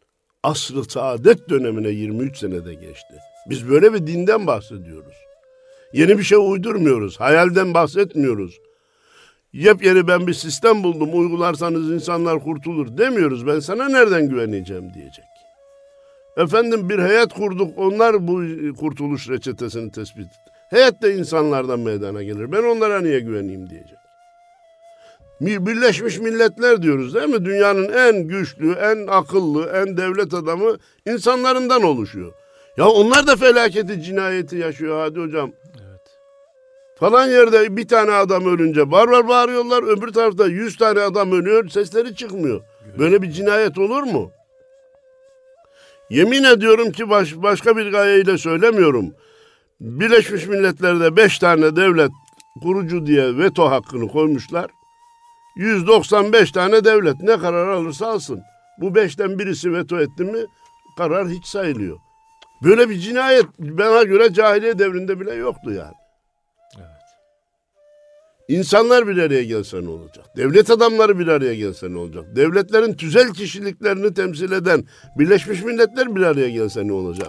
asr-ı 0.42 0.84
saadet 0.84 1.48
dönemine 1.48 1.88
23 1.88 2.38
senede 2.38 2.74
geçti. 2.74 3.14
Biz 3.50 3.68
böyle 3.68 3.94
bir 3.94 4.06
dinden 4.06 4.46
bahsediyoruz. 4.46 5.14
Yeni 5.92 6.18
bir 6.18 6.22
şey 6.22 6.38
uydurmuyoruz. 6.38 7.20
Hayalden 7.20 7.74
bahsetmiyoruz. 7.74 8.60
Yepyeni 9.52 10.08
ben 10.08 10.26
bir 10.26 10.34
sistem 10.34 10.82
buldum 10.82 11.18
uygularsanız 11.18 11.92
insanlar 11.92 12.44
kurtulur 12.44 12.98
demiyoruz. 12.98 13.46
Ben 13.46 13.60
sana 13.60 13.88
nereden 13.88 14.28
güveneceğim 14.28 14.94
diyecek. 14.94 15.24
Efendim 16.36 16.88
bir 16.88 16.98
heyet 16.98 17.32
kurduk 17.32 17.78
onlar 17.78 18.28
bu 18.28 18.42
kurtuluş 18.76 19.28
reçetesini 19.28 19.92
tespit 19.92 20.26
etti. 20.26 20.50
Heyet 20.70 21.02
de 21.02 21.14
insanlardan 21.14 21.80
meydana 21.80 22.22
gelir. 22.22 22.52
Ben 22.52 22.62
onlara 22.62 23.00
niye 23.00 23.20
güveneyim 23.20 23.70
diyecek. 23.70 23.97
Birleşmiş 25.40 26.18
Milletler 26.18 26.82
diyoruz 26.82 27.14
değil 27.14 27.28
mi? 27.28 27.44
Dünyanın 27.44 27.92
en 27.92 28.28
güçlü, 28.28 28.72
en 28.72 29.06
akıllı, 29.06 29.70
en 29.74 29.96
devlet 29.96 30.34
adamı 30.34 30.76
insanlarından 31.06 31.82
oluşuyor. 31.82 32.32
Ya 32.76 32.88
onlar 32.88 33.26
da 33.26 33.36
felaketi, 33.36 34.02
cinayeti 34.02 34.56
yaşıyor 34.56 35.00
hadi 35.00 35.20
hocam. 35.20 35.50
Evet. 35.74 36.00
Falan 36.98 37.26
yerde 37.26 37.76
bir 37.76 37.88
tane 37.88 38.12
adam 38.12 38.46
ölünce 38.46 38.90
bar 38.90 39.08
var 39.08 39.28
bağırıyorlar. 39.28 39.82
Öbür 39.82 40.12
tarafta 40.12 40.46
yüz 40.46 40.76
tane 40.76 41.00
adam 41.00 41.32
ölüyor. 41.32 41.68
Sesleri 41.68 42.14
çıkmıyor. 42.14 42.60
Böyle 42.98 43.22
bir 43.22 43.30
cinayet 43.30 43.78
olur 43.78 44.02
mu? 44.02 44.30
Yemin 46.10 46.44
ediyorum 46.44 46.92
ki 46.92 47.10
baş, 47.10 47.36
başka 47.36 47.76
bir 47.76 47.92
gayeyle 47.92 48.38
söylemiyorum. 48.38 49.14
Birleşmiş 49.80 50.46
Milletler'de 50.46 51.16
beş 51.16 51.38
tane 51.38 51.76
devlet 51.76 52.10
kurucu 52.62 53.06
diye 53.06 53.38
veto 53.38 53.70
hakkını 53.70 54.08
koymuşlar. 54.08 54.70
195 55.58 56.52
tane 56.52 56.84
devlet 56.84 57.20
ne 57.20 57.38
karar 57.38 57.68
alırsa 57.68 58.06
alsın. 58.06 58.42
Bu 58.80 58.94
beşten 58.94 59.38
birisi 59.38 59.72
veto 59.72 60.00
etti 60.00 60.24
mi 60.24 60.38
karar 60.98 61.28
hiç 61.28 61.46
sayılıyor. 61.46 61.98
Böyle 62.62 62.90
bir 62.90 62.98
cinayet 62.98 63.46
bana 63.58 64.02
göre 64.02 64.32
cahiliye 64.32 64.78
devrinde 64.78 65.20
bile 65.20 65.34
yoktu 65.34 65.72
yani. 65.72 65.94
Evet. 66.76 66.86
İnsanlar 68.48 69.08
bir 69.08 69.18
araya 69.18 69.44
gelse 69.44 69.84
ne 69.84 69.88
olacak? 69.88 70.24
Devlet 70.36 70.70
adamları 70.70 71.18
bir 71.18 71.28
araya 71.28 71.54
gelse 71.54 71.92
ne 71.92 71.98
olacak? 71.98 72.24
Devletlerin 72.36 72.94
tüzel 72.94 73.32
kişiliklerini 73.32 74.14
temsil 74.14 74.52
eden 74.52 74.84
Birleşmiş 75.18 75.62
Milletler 75.62 76.16
bir 76.16 76.22
araya 76.22 76.48
gelse 76.48 76.86
ne 76.86 76.92
olacak? 76.92 77.28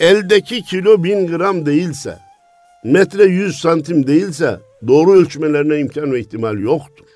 Eldeki 0.00 0.62
kilo 0.62 1.04
bin 1.04 1.26
gram 1.26 1.66
değilse, 1.66 2.18
metre 2.84 3.24
yüz 3.24 3.56
santim 3.60 4.06
değilse 4.06 4.60
doğru 4.86 5.12
ölçmelerine 5.12 5.78
imkan 5.78 6.12
ve 6.12 6.20
ihtimal 6.20 6.58
yoktur. 6.58 7.11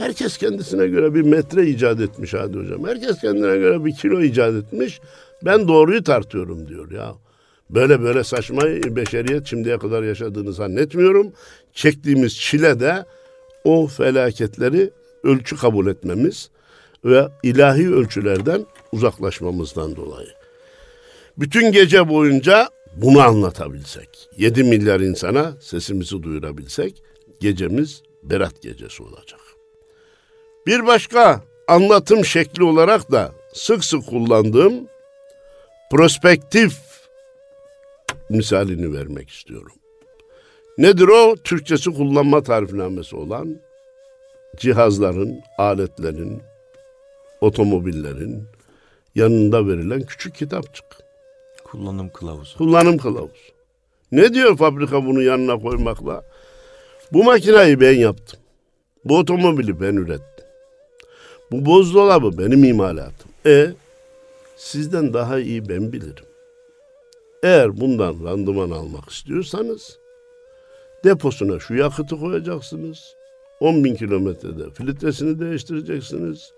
Herkes 0.00 0.38
kendisine 0.38 0.86
göre 0.86 1.14
bir 1.14 1.22
metre 1.22 1.66
icat 1.66 2.00
etmiş 2.00 2.34
hadi 2.34 2.58
hocam. 2.58 2.86
Herkes 2.86 3.20
kendine 3.20 3.56
göre 3.56 3.84
bir 3.84 3.94
kilo 3.94 4.22
icat 4.22 4.54
etmiş. 4.54 5.00
Ben 5.44 5.68
doğruyu 5.68 6.04
tartıyorum 6.04 6.68
diyor 6.68 6.90
ya. 6.92 7.14
Böyle 7.70 8.02
böyle 8.02 8.24
saçma 8.24 8.62
beşeriyet 8.66 9.46
şimdiye 9.46 9.78
kadar 9.78 10.02
yaşadığını 10.02 10.52
zannetmiyorum. 10.52 11.32
Çektiğimiz 11.72 12.36
çile 12.36 12.80
de 12.80 13.04
o 13.64 13.86
felaketleri 13.86 14.90
ölçü 15.24 15.56
kabul 15.56 15.86
etmemiz 15.86 16.50
ve 17.04 17.28
ilahi 17.42 17.94
ölçülerden 17.94 18.66
uzaklaşmamızdan 18.92 19.96
dolayı. 19.96 20.30
Bütün 21.38 21.72
gece 21.72 22.08
boyunca 22.08 22.68
bunu 22.96 23.20
anlatabilsek, 23.20 24.28
7 24.36 24.64
milyar 24.64 25.00
insana 25.00 25.52
sesimizi 25.60 26.22
duyurabilsek 26.22 27.02
gecemiz 27.40 28.02
berat 28.22 28.62
gecesi 28.62 29.02
olacak. 29.02 29.49
Bir 30.70 30.86
başka 30.86 31.40
anlatım 31.68 32.24
şekli 32.24 32.64
olarak 32.64 33.12
da 33.12 33.32
sık 33.52 33.84
sık 33.84 34.06
kullandığım 34.06 34.74
prospektif 35.90 36.72
misalini 38.28 38.92
vermek 38.92 39.30
istiyorum. 39.30 39.72
Nedir 40.78 41.08
o? 41.08 41.36
Türkçesi 41.44 41.90
kullanma 41.90 42.42
tarifnamesi 42.42 43.16
olan 43.16 43.56
cihazların, 44.56 45.40
aletlerin, 45.58 46.42
otomobillerin 47.40 48.44
yanında 49.14 49.66
verilen 49.66 50.02
küçük 50.02 50.34
kitapçık. 50.34 50.86
Kullanım 51.64 52.08
kılavuzu. 52.08 52.58
Kullanım 52.58 52.98
kılavuzu. 52.98 53.52
Ne 54.12 54.34
diyor 54.34 54.56
fabrika 54.56 55.06
bunu 55.06 55.22
yanına 55.22 55.58
koymakla? 55.58 56.24
Bu 57.12 57.24
makinayı 57.24 57.80
ben 57.80 57.94
yaptım. 57.94 58.40
Bu 59.04 59.18
otomobili 59.18 59.80
ben 59.80 59.94
ürettim. 59.96 60.29
Bu 61.52 61.64
buzdolabı 61.64 62.38
benim 62.38 62.64
imalatım. 62.64 63.30
E 63.46 63.70
sizden 64.56 65.14
daha 65.14 65.38
iyi 65.38 65.68
ben 65.68 65.92
bilirim. 65.92 66.24
Eğer 67.42 67.80
bundan 67.80 68.24
randıman 68.24 68.70
almak 68.70 69.10
istiyorsanız 69.10 69.98
deposuna 71.04 71.58
şu 71.58 71.74
yakıtı 71.74 72.16
koyacaksınız. 72.20 73.14
10 73.60 73.84
bin 73.84 73.94
kilometrede 73.94 74.70
filtresini 74.70 75.40
değiştireceksiniz. 75.40 76.52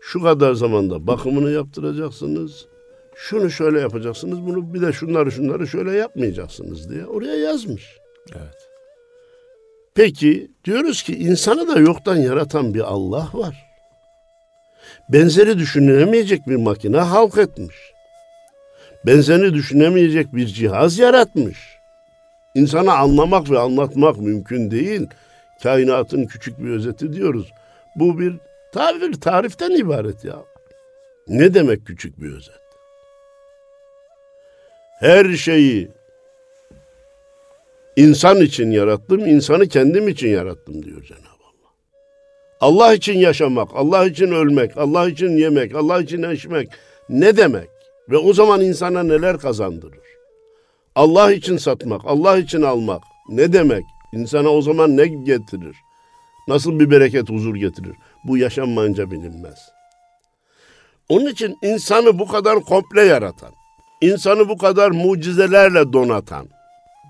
Şu 0.00 0.22
kadar 0.22 0.54
zamanda 0.54 1.06
bakımını 1.06 1.50
yaptıracaksınız. 1.50 2.66
Şunu 3.14 3.50
şöyle 3.50 3.80
yapacaksınız. 3.80 4.46
Bunu 4.46 4.74
bir 4.74 4.82
de 4.82 4.92
şunları 4.92 5.32
şunları 5.32 5.66
şöyle 5.66 5.92
yapmayacaksınız 5.92 6.90
diye 6.90 7.06
oraya 7.06 7.36
yazmış. 7.36 7.98
Evet. 8.32 8.68
Peki 9.94 10.50
diyoruz 10.64 11.02
ki 11.02 11.16
insanı 11.16 11.68
da 11.68 11.80
yoktan 11.80 12.16
yaratan 12.16 12.74
bir 12.74 12.80
Allah 12.80 13.30
var 13.34 13.65
benzeri 15.08 15.58
düşünülemeyecek 15.58 16.46
bir 16.46 16.56
makine 16.56 16.98
halk 16.98 17.38
etmiş. 17.38 17.76
Benzeri 19.06 19.54
düşünemeyecek 19.54 20.34
bir 20.34 20.46
cihaz 20.46 20.98
yaratmış. 20.98 21.58
İnsana 22.54 22.94
anlamak 22.94 23.50
ve 23.50 23.58
anlatmak 23.58 24.18
mümkün 24.18 24.70
değil. 24.70 25.06
Kainatın 25.62 26.24
küçük 26.24 26.58
bir 26.58 26.70
özeti 26.70 27.12
diyoruz. 27.12 27.52
Bu 27.96 28.18
bir 28.18 28.34
tabir, 28.72 29.20
tariften 29.20 29.70
ibaret 29.70 30.24
ya. 30.24 30.36
Ne 31.28 31.54
demek 31.54 31.86
küçük 31.86 32.20
bir 32.20 32.32
özet? 32.32 32.60
Her 35.00 35.32
şeyi 35.32 35.88
insan 37.96 38.40
için 38.40 38.70
yarattım, 38.70 39.26
insanı 39.26 39.68
kendim 39.68 40.08
için 40.08 40.28
yarattım 40.28 40.82
diyor 40.82 41.02
Cenab-ı 41.02 41.35
Allah 42.60 42.94
için 42.94 43.18
yaşamak, 43.18 43.68
Allah 43.74 44.06
için 44.06 44.30
ölmek, 44.30 44.76
Allah 44.76 45.08
için 45.08 45.36
yemek, 45.36 45.74
Allah 45.74 46.00
için 46.00 46.30
içmek 46.30 46.68
ne 47.08 47.36
demek? 47.36 47.68
Ve 48.10 48.16
o 48.16 48.32
zaman 48.32 48.60
insana 48.60 49.02
neler 49.02 49.38
kazandırır? 49.38 50.06
Allah 50.94 51.32
için 51.32 51.56
satmak, 51.56 52.00
Allah 52.04 52.38
için 52.38 52.62
almak 52.62 53.02
ne 53.28 53.52
demek? 53.52 53.84
İnsana 54.12 54.48
o 54.48 54.62
zaman 54.62 54.96
ne 54.96 55.06
getirir? 55.06 55.76
Nasıl 56.48 56.80
bir 56.80 56.90
bereket, 56.90 57.30
huzur 57.30 57.54
getirir? 57.54 57.96
Bu 58.24 58.38
yaşanmayınca 58.38 59.10
bilinmez. 59.10 59.58
Onun 61.08 61.26
için 61.26 61.56
insanı 61.62 62.18
bu 62.18 62.28
kadar 62.28 62.60
komple 62.60 63.02
yaratan, 63.02 63.52
insanı 64.00 64.48
bu 64.48 64.58
kadar 64.58 64.90
mucizelerle 64.90 65.92
donatan, 65.92 66.48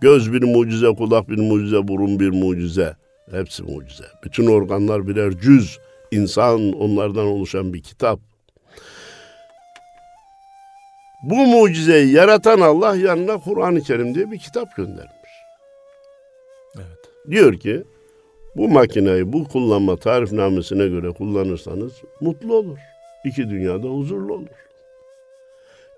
göz 0.01 0.33
bir 0.33 0.43
mucize, 0.43 0.87
kulak 0.87 1.29
bir 1.29 1.39
mucize, 1.39 1.89
burun 1.89 2.21
bir 2.21 2.31
mucize, 2.31 2.97
Hepsi 3.31 3.63
mucize. 3.63 4.05
Bütün 4.25 4.47
organlar 4.47 5.09
birer 5.09 5.33
cüz. 5.39 5.79
İnsan 6.11 6.73
onlardan 6.73 7.27
oluşan 7.27 7.75
bir 7.75 7.83
kitap. 7.83 8.21
Bu 11.23 11.35
mucizeyi 11.35 12.13
yaratan 12.13 12.61
Allah 12.61 12.97
yanına 12.97 13.39
Kur'an-ı 13.39 13.81
Kerim 13.81 14.15
diye 14.15 14.31
bir 14.31 14.39
kitap 14.39 14.77
göndermiş. 14.77 15.31
Evet. 16.77 17.31
Diyor 17.31 17.55
ki 17.55 17.85
bu 18.57 18.69
makineyi 18.69 19.33
bu 19.33 19.49
kullanma 19.49 19.97
tarifnamesine 19.97 20.89
göre 20.89 21.13
kullanırsanız 21.13 21.93
mutlu 22.21 22.55
olur. 22.55 22.79
İki 23.25 23.51
dünyada 23.51 23.89
huzurlu 23.89 24.35
olur. 24.35 24.47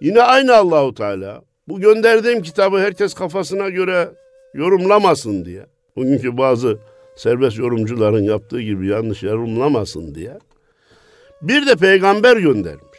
Yine 0.00 0.22
aynı 0.22 0.56
Allahu 0.56 0.94
Teala 0.94 1.42
bu 1.68 1.80
gönderdiğim 1.80 2.42
kitabı 2.42 2.78
herkes 2.78 3.14
kafasına 3.14 3.68
göre 3.68 4.08
yorumlamasın 4.54 5.44
diye. 5.44 5.66
Bugünkü 5.96 6.38
bazı 6.38 6.78
serbest 7.18 7.58
yorumcuların 7.58 8.22
yaptığı 8.22 8.60
gibi 8.60 8.86
yanlış 8.86 9.22
yorumlamasın 9.22 10.14
diye 10.14 10.38
bir 11.42 11.66
de 11.66 11.76
peygamber 11.76 12.36
göndermiş. 12.36 12.98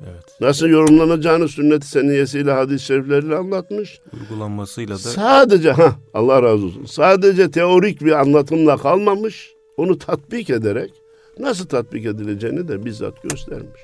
Evet. 0.00 0.40
Nasıl 0.40 0.68
yorumlanacağını 0.68 1.48
sünnet-i 1.48 1.86
seniyesiyle 1.86 2.52
hadis-i 2.52 2.84
şerifleriyle 2.84 3.36
anlatmış. 3.36 4.00
Uygulanmasıyla 4.20 4.94
da. 4.94 4.98
Sadece 4.98 5.72
ha 5.72 5.92
Allah 6.14 6.42
razı 6.42 6.66
olsun. 6.66 6.84
Sadece 6.84 7.50
teorik 7.50 8.00
bir 8.00 8.12
anlatımla 8.12 8.76
kalmamış. 8.76 9.52
Onu 9.76 9.98
tatbik 9.98 10.50
ederek 10.50 10.90
nasıl 11.38 11.66
tatbik 11.66 12.06
edileceğini 12.06 12.68
de 12.68 12.84
bizzat 12.84 13.22
göstermiş. 13.22 13.80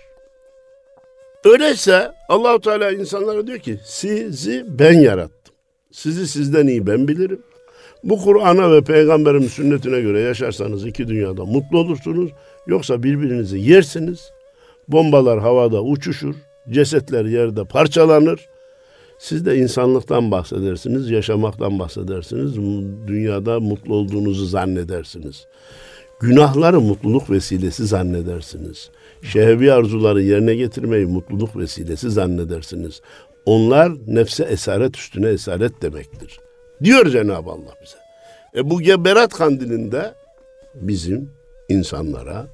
Öyleyse 1.44 2.12
Allahu 2.28 2.61
Teala 2.61 2.90
insanlara 2.92 3.46
diyor 3.46 3.58
ki 3.58 3.78
sizi 3.84 4.66
ben 4.78 5.00
yarattım. 5.00 5.54
Sizi 5.90 6.28
sizden 6.28 6.66
iyi 6.66 6.87
ben 6.87 7.08
bilirim. 7.08 7.42
Bu 8.04 8.18
Kur'an'a 8.18 8.72
ve 8.72 8.80
peygamberin 8.80 9.48
sünnetine 9.48 10.00
göre 10.00 10.20
yaşarsanız 10.20 10.87
iki 10.87 11.08
dünyada 11.08 11.44
mutlu 11.44 11.78
olursunuz. 11.78 12.30
Yoksa 12.66 13.02
birbirinizi 13.02 13.58
yersiniz. 13.58 14.30
Bombalar 14.88 15.40
havada 15.40 15.82
uçuşur. 15.82 16.34
Cesetler 16.70 17.24
yerde 17.24 17.64
parçalanır. 17.64 18.48
Siz 19.18 19.46
de 19.46 19.56
insanlıktan 19.56 20.30
bahsedersiniz, 20.30 21.11
yaşamaktan 21.11 21.78
bahsedersiniz. 21.78 22.56
Dünyada 23.06 23.61
mutlu 23.61 23.94
olduğunuzu 23.94 24.46
zannedersiniz. 24.46 25.46
Günahları 26.20 26.80
mutluluk 26.80 27.30
vesilesi 27.30 27.87
zannedersiniz. 27.87 28.90
Şehvi 29.22 29.72
arzuları 29.72 30.22
yerine 30.22 30.54
getirmeyi 30.54 31.06
mutluluk 31.06 31.56
vesilesi 31.56 32.11
zannedersiniz. 32.11 33.00
Onlar 33.46 33.92
nefse 34.06 34.44
esaret 34.44 34.96
üstüne 34.96 35.28
esaret 35.28 35.82
demektir. 35.82 36.40
Diyor 36.84 37.06
Cenab-ı 37.06 37.50
Allah 37.50 37.74
bize. 37.82 37.98
E 38.54 38.70
bu 38.70 38.80
geberat 38.80 39.34
kandilinde 39.34 40.14
bizim 40.74 41.30
insanlara 41.68 42.46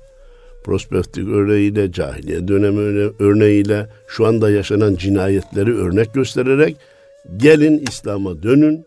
prospektif 0.64 1.28
örneğiyle, 1.28 1.92
cahiliye 1.92 2.48
dönemi 2.48 3.12
örneğiyle 3.18 3.86
şu 4.08 4.26
anda 4.26 4.50
yaşanan 4.50 4.94
cinayetleri 4.94 5.74
örnek 5.76 6.14
göstererek 6.14 6.76
gelin 7.36 7.84
İslam'a 7.88 8.42
dönün, 8.42 8.86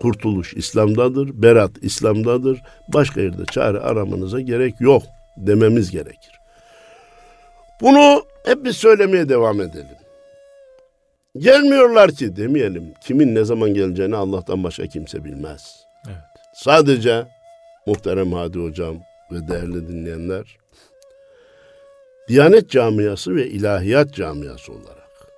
kurtuluş 0.00 0.54
İslam'dadır, 0.54 1.42
berat 1.42 1.70
İslam'dadır, 1.82 2.58
başka 2.88 3.20
yerde 3.20 3.44
çare 3.44 3.78
aramanıza 3.78 4.40
gerek 4.40 4.74
yok 4.80 5.02
dememiz 5.36 5.90
gerekir. 5.90 6.32
Bunu 7.80 8.22
hep 8.44 8.64
biz 8.64 8.76
söylemeye 8.76 9.28
devam 9.28 9.60
edelim. 9.60 10.01
Gelmiyorlar 11.38 12.10
ki 12.10 12.36
demeyelim. 12.36 12.94
Kimin 13.00 13.34
ne 13.34 13.44
zaman 13.44 13.74
geleceğini 13.74 14.16
Allah'tan 14.16 14.64
başka 14.64 14.86
kimse 14.86 15.24
bilmez. 15.24 15.86
Evet. 16.06 16.16
Sadece 16.54 17.26
muhterem 17.86 18.32
Hadi 18.32 18.58
Hocam 18.58 18.96
ve 19.32 19.48
değerli 19.48 19.88
dinleyenler, 19.88 20.58
Diyanet 22.28 22.70
camiası 22.70 23.36
ve 23.36 23.46
ilahiyat 23.46 24.14
camiası 24.14 24.72
olarak 24.72 25.32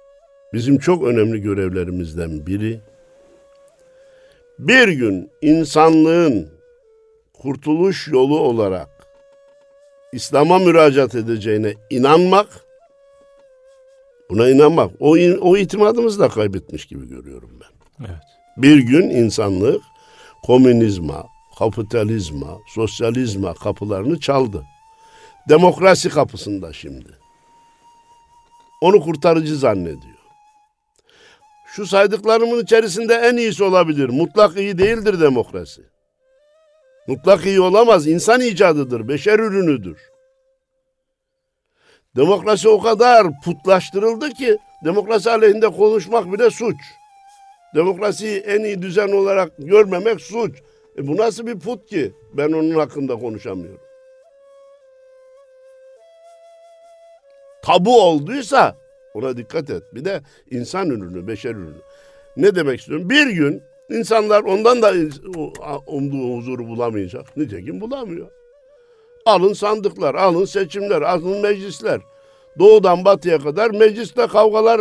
bizim 0.52 0.78
çok 0.78 1.04
önemli 1.04 1.40
görevlerimizden 1.40 2.46
biri, 2.46 2.80
bir 4.58 4.88
gün 4.88 5.30
insanlığın 5.42 6.48
kurtuluş 7.32 8.08
yolu 8.08 8.40
olarak 8.40 8.88
İslam'a 10.12 10.58
müracaat 10.58 11.14
edeceğine 11.14 11.74
inanmak, 11.90 12.63
buna 14.30 14.50
inanmak, 14.50 14.90
o, 15.00 15.10
o 15.40 15.56
itimadımızı 15.56 16.20
da 16.20 16.28
kaybetmiş 16.28 16.86
gibi 16.86 17.08
görüyorum 17.08 17.50
ben. 17.60 18.06
Evet. 18.06 18.22
Bir 18.56 18.78
gün 18.78 19.10
insanlık 19.10 19.82
komünizma, 20.42 21.26
kapitalizma, 21.58 22.58
sosyalizma 22.66 23.54
kapılarını 23.54 24.20
çaldı. 24.20 24.64
Demokrasi 25.48 26.08
kapısında 26.08 26.72
şimdi. 26.72 27.18
Onu 28.80 29.00
kurtarıcı 29.00 29.56
zannediyor. 29.56 30.14
Şu 31.66 31.86
saydıklarımın 31.86 32.62
içerisinde 32.62 33.14
en 33.14 33.36
iyisi 33.36 33.64
olabilir. 33.64 34.08
Mutlak 34.08 34.56
iyi 34.56 34.78
değildir 34.78 35.20
demokrasi. 35.20 35.82
Mutlak 37.08 37.46
iyi 37.46 37.60
olamaz. 37.60 38.06
İnsan 38.06 38.40
icadıdır, 38.40 39.08
beşer 39.08 39.38
ürünüdür. 39.38 39.98
Demokrasi 42.16 42.68
o 42.68 42.80
kadar 42.80 43.26
putlaştırıldı 43.44 44.30
ki 44.30 44.58
demokrasi 44.84 45.30
aleyhinde 45.30 45.68
konuşmak 45.68 46.32
bile 46.32 46.50
suç. 46.50 46.76
Demokrasiyi 47.74 48.40
en 48.40 48.64
iyi 48.64 48.82
düzen 48.82 49.12
olarak 49.12 49.52
görmemek 49.58 50.20
suç. 50.20 50.58
E 50.98 51.06
bu 51.06 51.16
nasıl 51.16 51.46
bir 51.46 51.58
put 51.58 51.86
ki? 51.86 52.12
Ben 52.32 52.52
onun 52.52 52.74
hakkında 52.74 53.16
konuşamıyorum. 53.16 53.80
Tabu 57.62 58.02
olduysa 58.02 58.76
ona 59.14 59.36
dikkat 59.36 59.70
et. 59.70 59.82
Bir 59.94 60.04
de 60.04 60.20
insan 60.50 60.90
ürünü, 60.90 61.26
beşer 61.26 61.50
ürünü. 61.50 61.82
Ne 62.36 62.54
demek 62.54 62.80
istiyorum? 62.80 63.10
Bir 63.10 63.26
gün 63.26 63.62
insanlar 63.90 64.42
ondan 64.42 64.82
da 64.82 64.92
umduğu 65.86 66.36
huzuru 66.36 66.68
bulamayacak. 66.68 67.36
Nitekim 67.36 67.80
bulamıyor. 67.80 68.30
Alın 69.26 69.52
sandıklar, 69.52 70.14
alın 70.14 70.44
seçimler, 70.44 71.02
alın 71.02 71.40
meclisler. 71.40 72.00
Doğudan 72.58 73.04
batıya 73.04 73.38
kadar 73.38 73.70
mecliste 73.70 74.26
kavgalar 74.26 74.80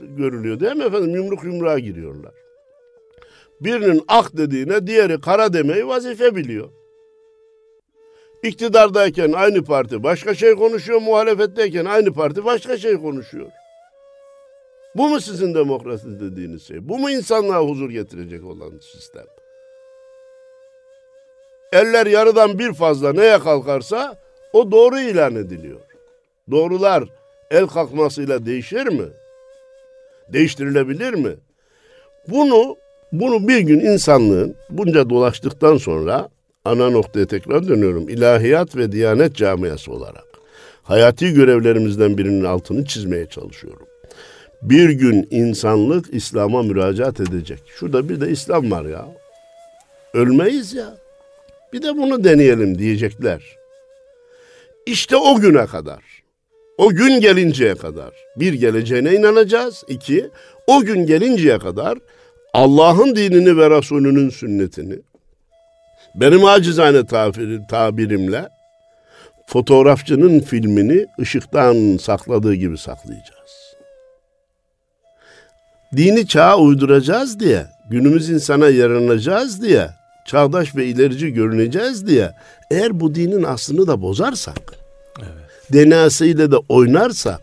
görülüyor 0.00 0.60
değil 0.60 0.76
mi 0.76 0.84
efendim? 0.84 1.14
Yumruk 1.14 1.44
yumruğa 1.44 1.78
giriyorlar. 1.78 2.32
Birinin 3.60 4.02
ak 4.08 4.36
dediğine 4.36 4.86
diğeri 4.86 5.20
kara 5.20 5.52
demeyi 5.52 5.88
vazife 5.88 6.36
biliyor. 6.36 6.68
İktidardayken 8.42 9.32
aynı 9.32 9.64
parti 9.64 10.02
başka 10.02 10.34
şey 10.34 10.54
konuşuyor, 10.54 11.00
muhalefetteyken 11.00 11.84
aynı 11.84 12.12
parti 12.12 12.44
başka 12.44 12.78
şey 12.78 12.96
konuşuyor. 12.96 13.50
Bu 14.96 15.08
mu 15.08 15.20
sizin 15.20 15.54
demokrasi 15.54 16.20
dediğiniz 16.20 16.62
şey? 16.62 16.88
Bu 16.88 16.98
mu 16.98 17.10
insanlığa 17.10 17.60
huzur 17.62 17.90
getirecek 17.90 18.44
olan 18.44 18.78
sistem? 18.78 19.26
Eller 21.72 22.06
yarıdan 22.06 22.58
bir 22.58 22.72
fazla 22.72 23.12
neye 23.12 23.38
kalkarsa 23.38 24.16
o 24.52 24.70
doğru 24.70 25.00
ilan 25.00 25.36
ediliyor. 25.36 25.80
Doğrular 26.50 27.04
el 27.50 27.66
kalkmasıyla 27.66 28.46
değişir 28.46 28.86
mi? 28.86 29.06
Değiştirilebilir 30.32 31.14
mi? 31.14 31.34
Bunu 32.28 32.76
bunu 33.12 33.48
bir 33.48 33.58
gün 33.58 33.80
insanlığın 33.80 34.56
bunca 34.70 35.10
dolaştıktan 35.10 35.76
sonra 35.76 36.28
ana 36.64 36.90
noktaya 36.90 37.26
tekrar 37.26 37.68
dönüyorum. 37.68 38.08
İlahiyat 38.08 38.76
ve 38.76 38.92
Diyanet 38.92 39.36
camiası 39.36 39.92
olarak 39.92 40.24
hayati 40.82 41.32
görevlerimizden 41.32 42.18
birinin 42.18 42.44
altını 42.44 42.84
çizmeye 42.84 43.26
çalışıyorum. 43.26 43.86
Bir 44.62 44.90
gün 44.90 45.28
insanlık 45.30 46.14
İslam'a 46.14 46.62
müracaat 46.62 47.20
edecek. 47.20 47.62
Şurada 47.66 48.08
bir 48.08 48.20
de 48.20 48.30
İslam 48.30 48.70
var 48.70 48.84
ya. 48.84 49.08
Ölmeyiz 50.14 50.74
ya. 50.74 50.96
Bir 51.72 51.82
de 51.82 51.96
bunu 51.96 52.24
deneyelim 52.24 52.78
diyecekler. 52.78 53.42
İşte 54.86 55.16
o 55.16 55.36
güne 55.40 55.66
kadar, 55.66 56.02
o 56.78 56.90
gün 56.90 57.20
gelinceye 57.20 57.74
kadar 57.74 58.10
bir 58.36 58.52
geleceğine 58.52 59.14
inanacağız. 59.14 59.84
İki, 59.88 60.30
o 60.66 60.80
gün 60.80 61.06
gelinceye 61.06 61.58
kadar 61.58 61.98
Allah'ın 62.54 63.16
dinini 63.16 63.56
ve 63.56 63.70
Resulünün 63.70 64.30
sünnetini 64.30 64.98
benim 66.14 66.44
acizane 66.44 67.06
tabir, 67.06 67.60
tabirimle 67.70 68.48
fotoğrafçının 69.46 70.40
filmini 70.40 71.06
ışıktan 71.20 71.96
sakladığı 71.96 72.54
gibi 72.54 72.78
saklayacağız. 72.78 73.74
Dini 75.96 76.26
çağa 76.26 76.58
uyduracağız 76.58 77.40
diye, 77.40 77.66
günümüz 77.90 78.30
insana 78.30 78.68
yaranacağız 78.68 79.62
diye, 79.62 79.88
çağdaş 80.28 80.76
ve 80.76 80.86
ilerici 80.86 81.32
görüneceğiz 81.32 82.06
diye 82.06 82.32
eğer 82.70 83.00
bu 83.00 83.14
dinin 83.14 83.42
aslını 83.42 83.86
da 83.86 84.02
bozarsak, 84.02 84.74
evet. 85.18 85.72
DNA'sıyla 85.72 86.50
da 86.52 86.58
oynarsak, 86.68 87.40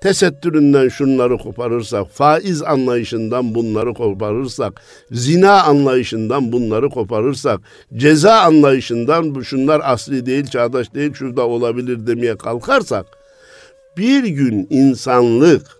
tesettüründen 0.00 0.88
şunları 0.88 1.38
koparırsak, 1.38 2.10
faiz 2.10 2.62
anlayışından 2.62 3.54
bunları 3.54 3.94
koparırsak, 3.94 4.82
zina 5.10 5.62
anlayışından 5.62 6.52
bunları 6.52 6.90
koparırsak, 6.90 7.60
ceza 7.96 8.34
anlayışından 8.40 9.34
bu 9.34 9.44
şunlar 9.44 9.80
asli 9.84 10.26
değil, 10.26 10.46
çağdaş 10.46 10.94
değil, 10.94 11.14
şurada 11.14 11.46
olabilir 11.46 12.06
demeye 12.06 12.36
kalkarsak, 12.36 13.06
bir 13.96 14.24
gün 14.24 14.66
insanlık, 14.70 15.75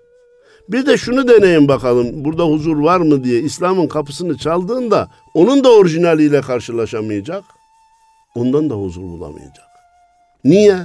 bir 0.68 0.87
de 0.87 0.96
şunu 0.96 1.29
deneyin 1.29 1.68
bakalım, 1.68 2.24
burada 2.24 2.44
huzur 2.44 2.76
var 2.76 3.00
mı 3.00 3.24
diye 3.24 3.40
İslam'ın 3.40 3.88
kapısını 3.88 4.38
çaldığında, 4.38 5.09
onun 5.35 5.64
da 5.64 5.72
orijinaliyle 5.72 6.40
karşılaşamayacak, 6.40 7.44
ondan 8.35 8.70
da 8.70 8.74
huzur 8.74 9.02
bulamayacak. 9.02 9.66
Niye? 10.44 10.76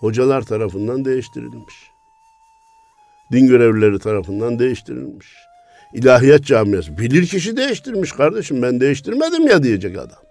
Hocalar 0.00 0.42
tarafından 0.42 1.04
değiştirilmiş 1.04 1.92
din 3.32 3.46
görevlileri 3.46 3.98
tarafından 3.98 4.58
değiştirilmiş. 4.58 5.26
İlahiyat 5.94 6.44
camiası 6.44 6.98
bilir 6.98 7.26
kişi 7.26 7.56
değiştirmiş 7.56 8.12
kardeşim 8.12 8.62
ben 8.62 8.80
değiştirmedim 8.80 9.48
ya 9.48 9.62
diyecek 9.62 9.98
adam. 9.98 10.22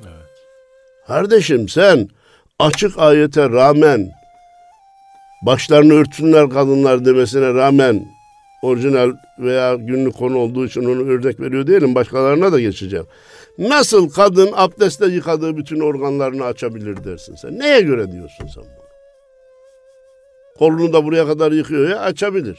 Evet. 0.00 0.30
Kardeşim 1.06 1.68
sen 1.68 2.08
açık 2.58 2.98
ayete 2.98 3.50
rağmen 3.50 4.10
başlarını 5.46 5.94
örtsünler 5.94 6.50
kadınlar 6.50 7.04
demesine 7.04 7.54
rağmen 7.54 8.06
orijinal 8.62 9.12
veya 9.38 9.74
günlük 9.74 10.14
konu 10.14 10.38
olduğu 10.38 10.66
için 10.66 10.84
onu 10.84 11.10
örnek 11.10 11.40
veriyor 11.40 11.66
değilim. 11.66 11.94
Başkalarına 11.94 12.52
da 12.52 12.60
geçeceğim. 12.60 13.06
Nasıl 13.58 14.10
kadın 14.10 14.50
abdestle 14.54 15.06
yıkadığı 15.06 15.56
bütün 15.56 15.80
organlarını 15.80 16.44
açabilir 16.44 17.04
dersin 17.04 17.34
sen? 17.34 17.58
Neye 17.58 17.80
göre 17.80 18.12
diyorsun 18.12 18.46
sen 18.54 18.64
bunu? 18.64 18.84
kolunu 20.58 20.92
da 20.92 21.04
buraya 21.04 21.26
kadar 21.26 21.52
yıkıyor 21.52 21.88
ya 21.88 22.00
açabilir. 22.00 22.58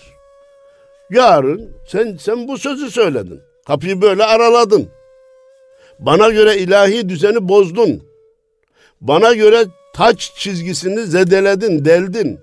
Yarın 1.09 1.71
sen 1.87 2.17
sen 2.21 2.47
bu 2.47 2.57
sözü 2.57 2.91
söyledin. 2.91 3.41
Kapıyı 3.67 4.01
böyle 4.01 4.23
araladın. 4.23 4.89
Bana 5.99 6.29
göre 6.29 6.57
ilahi 6.57 7.09
düzeni 7.09 7.47
bozdun. 7.47 8.03
Bana 9.01 9.33
göre 9.33 9.65
taç 9.93 10.31
çizgisini 10.37 11.05
zedeledin, 11.05 11.85
deldin. 11.85 12.39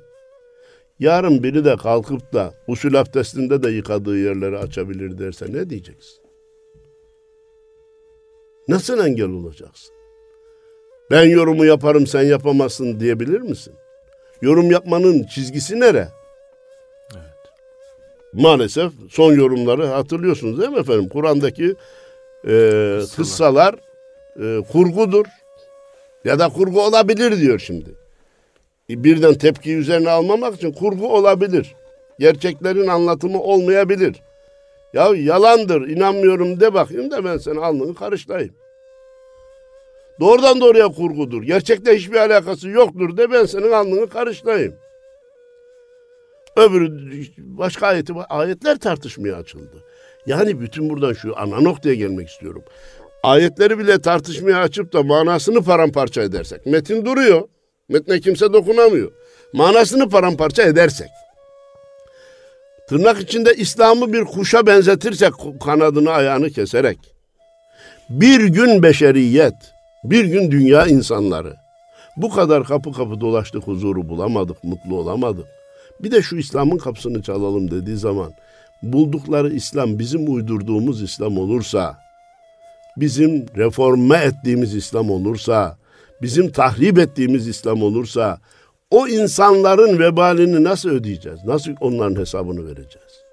Yarın 1.02 1.42
biri 1.42 1.64
de 1.64 1.76
kalkıp 1.76 2.32
da 2.32 2.54
usul 2.66 2.94
abdestinde 2.94 3.62
de 3.62 3.70
yıkadığı 3.70 4.18
yerleri 4.18 4.58
açabilir 4.58 5.18
derse 5.18 5.46
ne 5.52 5.70
diyeceksin? 5.70 6.22
Nasıl 8.68 9.06
engel 9.06 9.28
olacaksın? 9.28 9.94
Ben 11.10 11.28
yorumu 11.28 11.64
yaparım 11.64 12.06
sen 12.06 12.22
yapamazsın 12.22 13.00
diyebilir 13.00 13.40
misin? 13.40 13.74
yorum 14.42 14.70
yapmanın 14.70 15.22
çizgisi 15.22 15.80
nere? 15.80 16.08
Evet. 17.14 17.24
Maalesef 18.32 18.92
son 19.10 19.32
yorumları 19.32 19.86
hatırlıyorsunuz 19.86 20.58
değil 20.60 20.70
mi 20.70 20.78
efendim? 20.78 21.08
Kur'an'daki 21.08 21.74
e, 22.48 22.98
kıssalar 23.16 23.74
e, 24.40 24.64
kurgudur. 24.72 25.24
Ya 26.24 26.38
da 26.38 26.48
kurgu 26.48 26.82
olabilir 26.82 27.40
diyor 27.40 27.58
şimdi. 27.58 28.01
E, 28.90 29.04
birden 29.04 29.34
tepki 29.34 29.74
üzerine 29.74 30.10
almamak 30.10 30.54
için 30.54 30.72
kurgu 30.72 31.16
olabilir. 31.16 31.74
Gerçeklerin 32.18 32.86
anlatımı 32.86 33.42
olmayabilir. 33.42 34.22
Ya 34.92 35.10
yalandır, 35.16 35.88
inanmıyorum 35.88 36.60
de 36.60 36.74
bakayım 36.74 37.10
da 37.10 37.24
ben 37.24 37.38
senin 37.38 37.56
alnını 37.56 37.94
karışlayayım. 37.94 38.54
Doğrudan 40.20 40.60
doğruya 40.60 40.88
kurgudur. 40.88 41.42
Gerçekte 41.42 41.96
hiçbir 41.96 42.16
alakası 42.16 42.68
yoktur 42.68 43.16
de 43.16 43.30
ben 43.32 43.44
senin 43.44 43.72
alnını 43.72 44.08
karışlayayım. 44.08 44.74
Öbürü 46.56 47.10
başka 47.38 47.86
ayeti, 47.86 48.12
ayetler 48.28 48.78
tartışmaya 48.78 49.36
açıldı. 49.36 49.84
Yani 50.26 50.60
bütün 50.60 50.90
buradan 50.90 51.12
şu 51.12 51.38
ana 51.38 51.60
noktaya 51.60 51.94
gelmek 51.94 52.28
istiyorum. 52.28 52.62
Ayetleri 53.22 53.78
bile 53.78 54.00
tartışmaya 54.00 54.58
açıp 54.62 54.92
da 54.92 55.02
manasını 55.02 55.62
paramparça 55.64 56.22
edersek. 56.22 56.66
Metin 56.66 57.04
duruyor. 57.04 57.48
Metne 57.92 58.20
kimse 58.20 58.52
dokunamıyor. 58.52 59.12
Manasını 59.52 60.08
paramparça 60.08 60.62
edersek. 60.62 61.08
Tırnak 62.88 63.20
içinde 63.20 63.54
İslam'ı 63.54 64.12
bir 64.12 64.24
kuşa 64.24 64.66
benzetirsek 64.66 65.32
kanadını 65.64 66.10
ayağını 66.10 66.50
keserek. 66.50 66.98
Bir 68.10 68.44
gün 68.44 68.82
beşeriyet, 68.82 69.54
bir 70.04 70.24
gün 70.24 70.50
dünya 70.50 70.86
insanları. 70.86 71.56
Bu 72.16 72.30
kadar 72.30 72.64
kapı 72.64 72.92
kapı 72.92 73.20
dolaştık 73.20 73.62
huzuru 73.62 74.08
bulamadık, 74.08 74.64
mutlu 74.64 74.96
olamadık. 74.96 75.46
Bir 76.00 76.10
de 76.10 76.22
şu 76.22 76.36
İslam'ın 76.36 76.78
kapısını 76.78 77.22
çalalım 77.22 77.70
dediği 77.70 77.96
zaman 77.96 78.32
buldukları 78.82 79.52
İslam 79.52 79.98
bizim 79.98 80.34
uydurduğumuz 80.34 81.02
İslam 81.02 81.38
olursa, 81.38 81.98
bizim 82.96 83.46
reforme 83.56 84.16
ettiğimiz 84.16 84.74
İslam 84.74 85.10
olursa, 85.10 85.76
bizim 86.22 86.52
tahrip 86.52 86.98
ettiğimiz 86.98 87.48
İslam 87.48 87.82
olursa 87.82 88.38
o 88.90 89.08
insanların 89.08 89.98
vebalini 89.98 90.64
nasıl 90.64 90.88
ödeyeceğiz? 90.88 91.38
Nasıl 91.44 91.72
onların 91.80 92.20
hesabını 92.20 92.66
vereceğiz? 92.66 93.24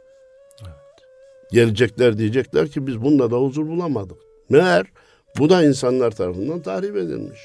Evet. 0.61 0.73
Gelecekler 1.51 2.17
diyecekler 2.17 2.67
ki 2.67 2.87
biz 2.87 3.01
bununla 3.01 3.31
da 3.31 3.37
huzur 3.37 3.67
bulamadık. 3.67 4.17
Meğer 4.49 4.85
bu 5.39 5.49
da 5.49 5.63
insanlar 5.63 6.11
tarafından 6.11 6.61
tahrip 6.61 6.95
edilmiş. 6.95 7.39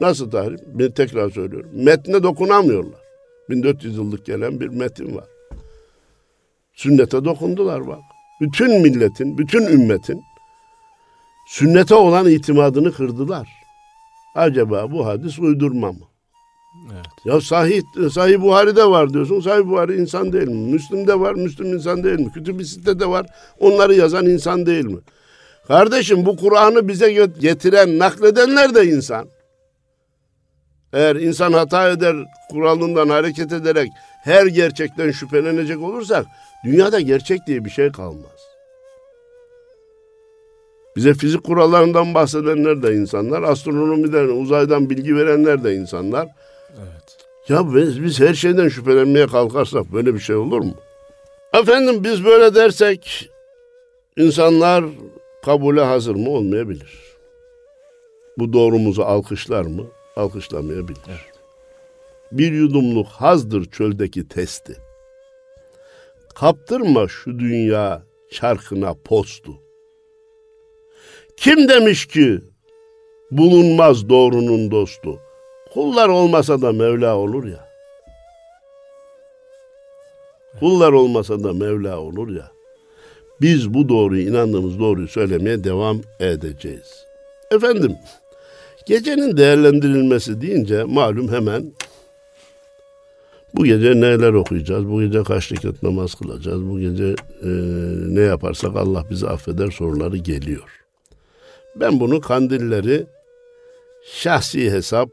Nasıl 0.00 0.30
tahrip? 0.30 0.60
Ben 0.66 0.90
tekrar 0.90 1.30
söylüyorum. 1.30 1.70
Metne 1.72 2.22
dokunamıyorlar. 2.22 3.00
1400 3.48 3.96
yıllık 3.96 4.26
gelen 4.26 4.60
bir 4.60 4.68
metin 4.68 5.16
var. 5.16 5.28
Sünnete 6.74 7.24
dokundular 7.24 7.86
bak. 7.86 8.00
Bütün 8.40 8.80
milletin, 8.80 9.38
bütün 9.38 9.66
ümmetin 9.66 10.22
sünnete 11.48 11.94
olan 11.94 12.28
itimadını 12.28 12.92
kırdılar. 12.92 13.59
Acaba 14.34 14.92
bu 14.92 15.06
hadis 15.06 15.38
uydurma 15.38 15.92
mı? 15.92 16.04
Evet. 16.92 17.06
Ya 17.24 17.40
sahih, 17.40 17.82
sahih 18.12 18.40
Buhari'de 18.40 18.84
var 18.84 19.12
diyorsun. 19.12 19.40
Sahih 19.40 19.66
Buhari 19.66 19.96
insan 19.96 20.32
değil 20.32 20.48
mi? 20.48 20.72
Müslim'de 20.72 21.20
var, 21.20 21.34
Müslüm 21.34 21.74
insan 21.74 22.04
değil 22.04 22.20
mi? 22.20 22.32
Kütüb-i 22.32 22.64
Sitte'de 22.64 23.06
var. 23.06 23.26
Onları 23.60 23.94
yazan 23.94 24.26
insan 24.26 24.66
değil 24.66 24.84
mi? 24.84 24.98
Kardeşim 25.68 26.26
bu 26.26 26.36
Kur'an'ı 26.36 26.88
bize 26.88 27.12
getiren, 27.40 27.98
nakledenler 27.98 28.74
de 28.74 28.86
insan. 28.86 29.28
Eğer 30.92 31.16
insan 31.16 31.52
hata 31.52 31.90
eder, 31.90 32.16
kuralından 32.50 33.08
hareket 33.08 33.52
ederek 33.52 33.88
her 34.24 34.46
gerçekten 34.46 35.10
şüphelenecek 35.10 35.82
olursak 35.82 36.26
dünyada 36.64 37.00
gerçek 37.00 37.46
diye 37.46 37.64
bir 37.64 37.70
şey 37.70 37.92
kalmaz. 37.92 38.39
Bize 41.00 41.14
fizik 41.14 41.44
kurallarından 41.44 42.14
bahsedenler 42.14 42.82
de 42.82 42.94
insanlar, 42.94 43.42
astronomiden, 43.42 44.28
uzaydan 44.28 44.90
bilgi 44.90 45.16
verenler 45.16 45.64
de 45.64 45.74
insanlar. 45.74 46.28
Evet. 46.78 47.16
Ya 47.48 47.74
biz, 47.74 48.02
biz 48.02 48.20
her 48.20 48.34
şeyden 48.34 48.68
şüphelenmeye 48.68 49.26
kalkarsak 49.26 49.92
böyle 49.92 50.14
bir 50.14 50.18
şey 50.18 50.36
olur 50.36 50.60
mu? 50.60 50.74
Efendim 51.54 52.04
biz 52.04 52.24
böyle 52.24 52.54
dersek 52.54 53.30
insanlar 54.16 54.84
kabule 55.44 55.80
hazır 55.80 56.14
mı 56.14 56.30
olmayabilir. 56.30 56.98
Bu 58.38 58.52
doğrumuzu 58.52 59.02
alkışlar 59.02 59.64
mı? 59.64 59.86
Alkışlamayabilir. 60.16 61.00
Evet. 61.08 61.40
Bir 62.32 62.52
yudumluk 62.52 63.06
hazdır 63.06 63.64
çöldeki 63.64 64.28
testi. 64.28 64.76
Kaptırma 66.34 67.08
şu 67.08 67.38
dünya 67.38 68.02
çarkına 68.30 68.94
postu. 69.04 69.69
Kim 71.40 71.68
demiş 71.68 72.06
ki 72.06 72.40
bulunmaz 73.30 74.08
doğrunun 74.08 74.70
dostu? 74.70 75.18
Kullar 75.74 76.08
olmasa 76.08 76.62
da 76.62 76.72
Mevla 76.72 77.16
olur 77.16 77.44
ya. 77.44 77.68
Kullar 80.60 80.92
olmasa 80.92 81.44
da 81.44 81.52
Mevla 81.52 81.98
olur 81.98 82.36
ya. 82.36 82.50
Biz 83.40 83.74
bu 83.74 83.88
doğruyu 83.88 84.28
inandığımız 84.28 84.78
doğruyu 84.78 85.08
söylemeye 85.08 85.64
devam 85.64 86.00
edeceğiz. 86.20 87.04
Efendim, 87.50 87.96
gecenin 88.86 89.36
değerlendirilmesi 89.36 90.40
deyince 90.40 90.84
malum 90.84 91.32
hemen 91.32 91.72
bu 93.54 93.64
gece 93.64 94.00
neler 94.00 94.32
okuyacağız, 94.32 94.88
bu 94.90 95.02
gece 95.02 95.22
kaç 95.22 95.52
rekat 95.52 95.82
namaz 95.82 96.14
kılacağız, 96.14 96.68
bu 96.70 96.80
gece 96.80 97.14
e, 97.42 97.48
ne 98.08 98.20
yaparsak 98.20 98.76
Allah 98.76 99.04
bizi 99.10 99.28
affeder 99.28 99.70
soruları 99.70 100.16
geliyor. 100.16 100.79
Ben 101.76 102.00
bunu 102.00 102.20
kandilleri 102.20 103.06
şahsi 104.04 104.70
hesap, 104.70 105.08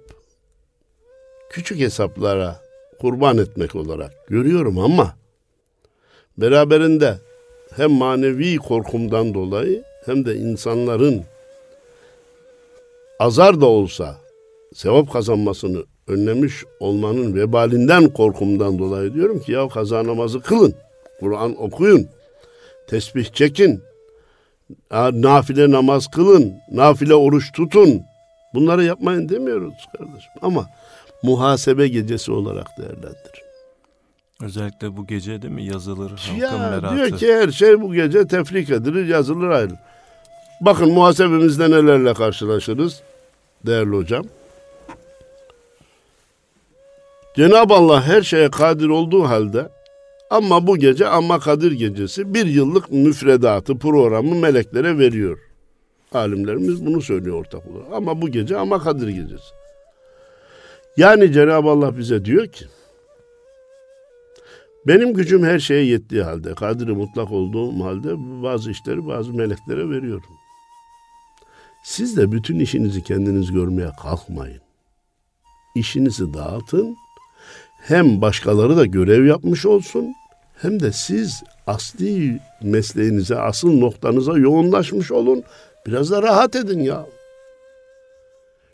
küçük 1.49 1.79
hesaplara 1.79 2.61
kurban 2.99 3.37
etmek 3.37 3.75
olarak 3.75 4.27
görüyorum 4.27 4.79
ama 4.79 5.15
beraberinde 6.37 7.17
hem 7.75 7.91
manevi 7.91 8.57
korkumdan 8.57 9.33
dolayı 9.33 9.83
hem 10.05 10.25
de 10.25 10.35
insanların 10.35 11.23
azar 13.19 13.61
da 13.61 13.65
olsa 13.65 14.17
sevap 14.73 15.13
kazanmasını 15.13 15.83
önlemiş 16.07 16.63
olmanın 16.79 17.35
vebalinden 17.35 18.09
korkumdan 18.09 18.79
dolayı 18.79 19.13
diyorum 19.13 19.39
ki 19.39 19.51
ya 19.51 19.69
kaza 19.69 20.07
namazı 20.07 20.41
kılın. 20.41 20.73
Kur'an 21.19 21.63
okuyun. 21.63 22.07
Tesbih 22.87 23.25
çekin 23.25 23.81
nafile 24.91 25.71
namaz 25.71 26.07
kılın, 26.07 26.53
nafile 26.71 27.15
oruç 27.15 27.51
tutun. 27.51 28.01
Bunları 28.53 28.83
yapmayın 28.83 29.29
demiyoruz 29.29 29.73
kardeşim. 29.97 30.31
Ama 30.41 30.69
muhasebe 31.23 31.87
gecesi 31.87 32.31
olarak 32.31 32.67
değerlendirin. 32.77 33.47
Özellikle 34.41 34.97
bu 34.97 35.07
gece 35.07 35.41
değil 35.41 35.53
mi 35.53 35.63
yazılır 35.63 36.31
ya, 36.37 36.57
merakı. 36.57 36.95
Diyor 36.95 37.19
ki 37.19 37.33
her 37.33 37.51
şey 37.51 37.81
bu 37.81 37.93
gece 37.93 38.27
tefrik 38.27 38.69
edilir, 38.69 39.07
yazılır 39.07 39.49
ayrı. 39.49 39.73
Bakın 40.61 40.91
muhasebemizde 40.91 41.71
nelerle 41.71 42.13
karşılaşırız 42.13 43.01
değerli 43.65 43.95
hocam. 43.95 44.25
Cenab-ı 47.35 47.73
Allah 47.73 48.03
her 48.03 48.21
şeye 48.21 48.51
kadir 48.51 48.89
olduğu 48.89 49.23
halde 49.23 49.69
ama 50.29 50.67
bu 50.67 50.77
gece 50.77 51.07
ama 51.07 51.39
Kadir 51.39 51.71
gecesi 51.71 52.33
bir 52.33 52.45
yıllık 52.45 52.91
müfredatı, 52.91 53.77
programı 53.77 54.35
meleklere 54.35 54.97
veriyor. 54.97 55.39
Alimlerimiz 56.13 56.85
bunu 56.85 57.01
söylüyor 57.01 57.39
ortak 57.39 57.67
olarak. 57.67 57.93
Ama 57.93 58.21
bu 58.21 58.29
gece 58.29 58.57
ama 58.57 58.79
Kadir 58.79 59.07
gecesi. 59.07 59.53
Yani 60.97 61.31
Cenab-ı 61.31 61.69
Allah 61.69 61.97
bize 61.97 62.25
diyor 62.25 62.47
ki 62.47 62.65
benim 64.87 65.13
gücüm 65.13 65.43
her 65.43 65.59
şeye 65.59 65.85
yettiği 65.85 66.23
halde, 66.23 66.55
kadri 66.55 66.93
mutlak 66.93 67.31
olduğum 67.31 67.85
halde 67.85 68.13
bazı 68.43 68.71
işleri 68.71 69.07
bazı 69.07 69.33
meleklere 69.33 69.89
veriyorum. 69.89 70.29
Siz 71.83 72.17
de 72.17 72.31
bütün 72.31 72.59
işinizi 72.59 73.03
kendiniz 73.03 73.51
görmeye 73.51 73.91
kalkmayın. 74.01 74.61
İşinizi 75.75 76.33
dağıtın, 76.33 76.97
hem 77.77 78.21
başkaları 78.21 78.77
da 78.77 78.85
görev 78.85 79.25
yapmış 79.25 79.65
olsun 79.65 80.15
hem 80.61 80.79
de 80.79 80.91
siz 80.91 81.43
asli 81.67 82.39
mesleğinize, 82.61 83.35
asıl 83.35 83.79
noktanıza 83.79 84.37
yoğunlaşmış 84.37 85.11
olun. 85.11 85.43
Biraz 85.87 86.11
da 86.11 86.23
rahat 86.23 86.55
edin 86.55 86.79
ya. 86.79 87.05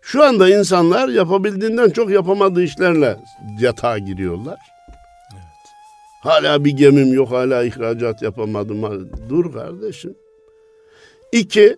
Şu 0.01 0.23
anda 0.23 0.49
insanlar 0.49 1.09
yapabildiğinden 1.09 1.89
çok 1.89 2.09
yapamadığı 2.09 2.63
işlerle 2.63 3.17
yatağa 3.59 3.97
giriyorlar. 3.97 4.59
Evet. 5.33 5.43
Hala 6.21 6.65
bir 6.65 6.71
gemim 6.71 7.13
yok, 7.13 7.31
hala 7.31 7.63
ihracat 7.63 8.21
yapamadım. 8.21 9.09
Dur 9.29 9.53
kardeşim. 9.53 10.15
İki, 11.31 11.77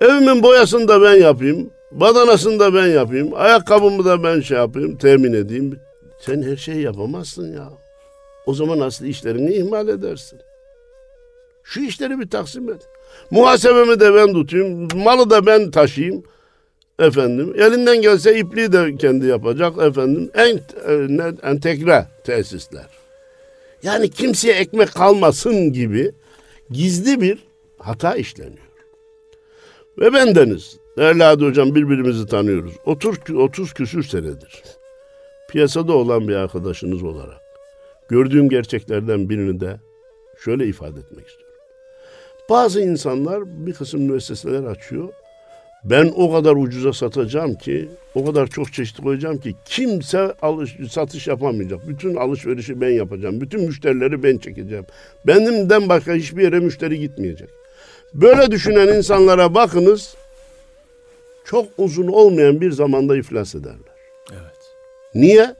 evimin 0.00 0.42
boyasını 0.42 0.88
da 0.88 1.02
ben 1.02 1.14
yapayım, 1.14 1.70
badanasını 1.92 2.60
da 2.60 2.74
ben 2.74 2.86
yapayım, 2.86 3.30
ayakkabımı 3.34 4.04
da 4.04 4.22
ben 4.22 4.40
şey 4.40 4.56
yapayım, 4.56 4.96
temin 4.96 5.32
edeyim. 5.32 5.80
Sen 6.20 6.42
her 6.42 6.56
şeyi 6.56 6.82
yapamazsın 6.82 7.52
ya. 7.52 7.72
O 8.46 8.54
zaman 8.54 8.80
aslı 8.80 9.06
işlerini 9.06 9.54
ihmal 9.54 9.88
edersin. 9.88 10.40
Şu 11.64 11.80
işleri 11.80 12.18
bir 12.18 12.30
taksim 12.30 12.68
et. 12.72 12.88
Muhasebemi 13.30 14.00
de 14.00 14.14
ben 14.14 14.32
tutayım, 14.32 14.88
malı 14.94 15.30
da 15.30 15.46
ben 15.46 15.70
taşıyayım. 15.70 16.22
efendim 16.98 17.54
elinden 17.58 18.02
gelse 18.02 18.38
ipliği 18.38 18.72
de 18.72 18.96
kendi 18.96 19.26
yapacak 19.26 19.78
efendim 19.78 20.30
en, 20.34 20.60
en 20.88 21.38
entegre 21.42 22.06
tesisler. 22.24 22.86
Yani 23.82 24.10
kimseye 24.10 24.54
ekmek 24.54 24.92
kalmasın 24.92 25.72
gibi 25.72 26.12
gizli 26.70 27.20
bir 27.20 27.38
hata 27.78 28.14
işleniyor. 28.14 28.68
Ve 29.98 30.12
bendeniz 30.12 30.76
değerli 30.98 31.22
Hadi 31.22 31.44
Hocam 31.44 31.74
birbirimizi 31.74 32.26
tanıyoruz. 32.26 32.72
30, 32.84 33.18
30 33.36 33.72
küsür 33.72 34.02
senedir 34.02 34.62
piyasada 35.48 35.92
olan 35.92 36.28
bir 36.28 36.34
arkadaşınız 36.34 37.02
olarak 37.02 37.40
gördüğüm 38.08 38.48
gerçeklerden 38.48 39.28
birini 39.28 39.60
de 39.60 39.80
şöyle 40.44 40.66
ifade 40.66 41.00
etmek 41.00 41.26
istiyorum. 41.26 41.54
Bazı 42.50 42.80
insanlar 42.80 43.66
bir 43.66 43.72
kısım 43.72 44.02
müesseseler 44.02 44.64
açıyor. 44.64 45.08
Ben 45.84 46.12
o 46.16 46.32
kadar 46.32 46.56
ucuza 46.56 46.92
satacağım 46.92 47.54
ki, 47.54 47.88
o 48.14 48.24
kadar 48.24 48.46
çok 48.46 48.72
çeşit 48.72 49.00
koyacağım 49.00 49.38
ki 49.38 49.54
kimse 49.64 50.32
alış, 50.42 50.76
satış 50.90 51.26
yapamayacak. 51.26 51.88
Bütün 51.88 52.14
alışverişi 52.14 52.80
ben 52.80 52.90
yapacağım. 52.90 53.40
Bütün 53.40 53.60
müşterileri 53.60 54.22
ben 54.22 54.38
çekeceğim. 54.38 54.84
Benimden 55.26 55.88
başka 55.88 56.14
hiçbir 56.14 56.42
yere 56.42 56.60
müşteri 56.60 57.00
gitmeyecek. 57.00 57.48
Böyle 58.14 58.50
düşünen 58.50 58.96
insanlara 58.96 59.54
bakınız, 59.54 60.14
çok 61.44 61.66
uzun 61.78 62.06
olmayan 62.06 62.60
bir 62.60 62.72
zamanda 62.72 63.16
iflas 63.16 63.54
ederler. 63.54 63.87
Niye? 65.14 65.54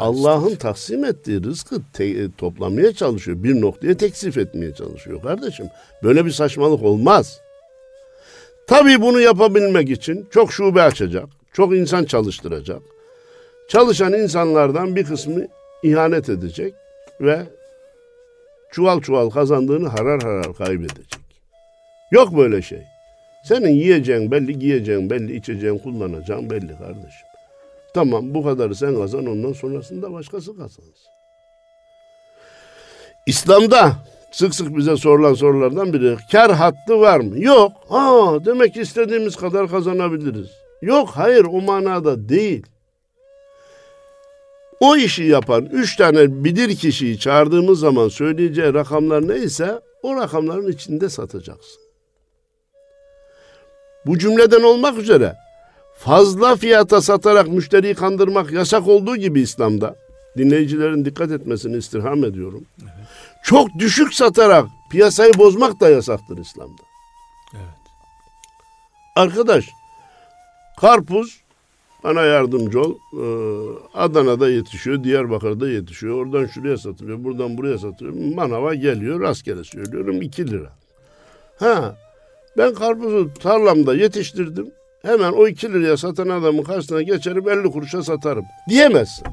Allah'ın 0.00 0.54
taksim 0.56 1.04
ettiği 1.04 1.42
rızkı 1.44 1.82
te- 1.92 2.32
toplamaya 2.38 2.92
çalışıyor. 2.92 3.42
Bir 3.42 3.60
noktaya 3.60 3.96
teksif 3.96 4.38
etmeye 4.38 4.74
çalışıyor 4.74 5.22
kardeşim. 5.22 5.66
Böyle 6.02 6.24
bir 6.26 6.30
saçmalık 6.30 6.82
olmaz. 6.82 7.40
Tabii 8.66 9.00
bunu 9.00 9.20
yapabilmek 9.20 9.90
için 9.90 10.26
çok 10.30 10.52
şube 10.52 10.82
açacak. 10.82 11.26
Çok 11.52 11.74
insan 11.74 12.04
çalıştıracak. 12.04 12.82
Çalışan 13.68 14.12
insanlardan 14.12 14.96
bir 14.96 15.04
kısmı 15.04 15.46
ihanet 15.82 16.28
edecek 16.28 16.74
ve 17.20 17.42
çuval 18.72 19.00
çuval 19.00 19.30
kazandığını 19.30 19.88
harar 19.88 20.22
harar 20.22 20.54
kaybedecek. 20.54 21.20
Yok 22.12 22.36
böyle 22.36 22.62
şey. 22.62 22.82
Senin 23.44 23.68
yiyeceğin 23.68 24.30
belli, 24.30 24.58
giyeceğin 24.58 25.10
belli, 25.10 25.36
içeceğin, 25.36 25.78
kullanacağın 25.78 26.50
belli 26.50 26.78
kardeşim. 26.78 27.27
Tamam 27.98 28.34
bu 28.34 28.44
kadarı 28.44 28.74
sen 28.74 28.94
kazan 28.94 29.26
ondan 29.26 29.52
sonrasında 29.52 30.12
başkası 30.12 30.56
kazansın. 30.56 30.84
İslam'da 33.26 33.92
sık 34.32 34.54
sık 34.54 34.76
bize 34.76 34.96
sorulan 34.96 35.34
sorulardan 35.34 35.92
biri 35.92 36.16
kar 36.32 36.52
hattı 36.52 37.00
var 37.00 37.20
mı? 37.20 37.40
Yok. 37.40 37.72
Ha 37.88 38.38
demek 38.44 38.76
istediğimiz 38.76 39.36
kadar 39.36 39.68
kazanabiliriz. 39.68 40.48
Yok 40.82 41.08
hayır 41.08 41.44
o 41.44 41.60
manada 41.60 42.28
değil. 42.28 42.66
O 44.80 44.96
işi 44.96 45.24
yapan 45.24 45.64
üç 45.64 45.96
tane 45.96 46.44
bilir 46.44 46.76
kişiyi 46.76 47.18
çağırdığımız 47.18 47.80
zaman 47.80 48.08
söyleyeceği 48.08 48.74
rakamlar 48.74 49.28
neyse 49.28 49.80
o 50.02 50.16
rakamların 50.16 50.72
içinde 50.72 51.08
satacaksın. 51.08 51.82
Bu 54.06 54.18
cümleden 54.18 54.62
olmak 54.62 54.98
üzere 54.98 55.47
fazla 55.98 56.56
fiyata 56.56 57.00
satarak 57.00 57.48
müşteriyi 57.48 57.94
kandırmak 57.94 58.52
yasak 58.52 58.88
olduğu 58.88 59.16
gibi 59.16 59.40
İslam'da 59.40 59.96
dinleyicilerin 60.36 61.04
dikkat 61.04 61.30
etmesini 61.30 61.76
istirham 61.76 62.24
ediyorum. 62.24 62.64
Evet. 62.82 62.92
Çok 63.44 63.68
düşük 63.78 64.14
satarak 64.14 64.66
piyasayı 64.90 65.32
bozmak 65.38 65.80
da 65.80 65.88
yasaktır 65.88 66.38
İslam'da. 66.38 66.82
Evet. 67.54 67.62
Arkadaş 69.16 69.64
karpuz 70.80 71.40
bana 72.04 72.22
yardımcı 72.22 72.80
ol. 72.80 72.94
Ee, 72.94 73.18
Adana'da 73.94 74.50
yetişiyor, 74.50 75.04
Diyarbakır'da 75.04 75.68
yetişiyor. 75.68 76.14
Oradan 76.14 76.46
şuraya 76.46 76.76
satılıyor, 76.76 77.24
buradan 77.24 77.58
buraya 77.58 77.78
satılıyor. 77.78 78.34
Manava 78.34 78.74
geliyor, 78.74 79.20
rastgele 79.20 79.64
söylüyorum 79.64 80.22
2 80.22 80.50
lira. 80.50 80.72
Ha, 81.58 81.96
ben 82.56 82.74
karpuzu 82.74 83.30
tarlamda 83.42 83.94
yetiştirdim. 83.94 84.70
Hemen 85.02 85.32
o 85.32 85.48
2 85.48 85.72
liraya 85.72 85.96
satan 85.96 86.28
adamın 86.28 86.62
karşısına 86.62 87.02
geçerim 87.02 87.48
50 87.48 87.70
kuruşa 87.70 88.02
satarım. 88.02 88.44
Diyemezsin. 88.68 89.26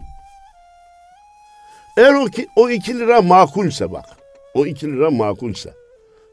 Eğer 1.97 2.13
o, 2.13 2.25
ki, 2.25 2.47
o 2.55 2.69
2 2.69 2.99
lira 2.99 3.21
makulse 3.21 3.91
bak. 3.91 4.05
O 4.53 4.65
2 4.65 4.87
lira 4.87 5.11
makulse. 5.11 5.73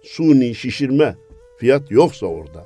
Suni 0.04 0.54
şişirme 0.54 1.16
fiyat 1.58 1.90
yoksa 1.90 2.26
orada. 2.26 2.64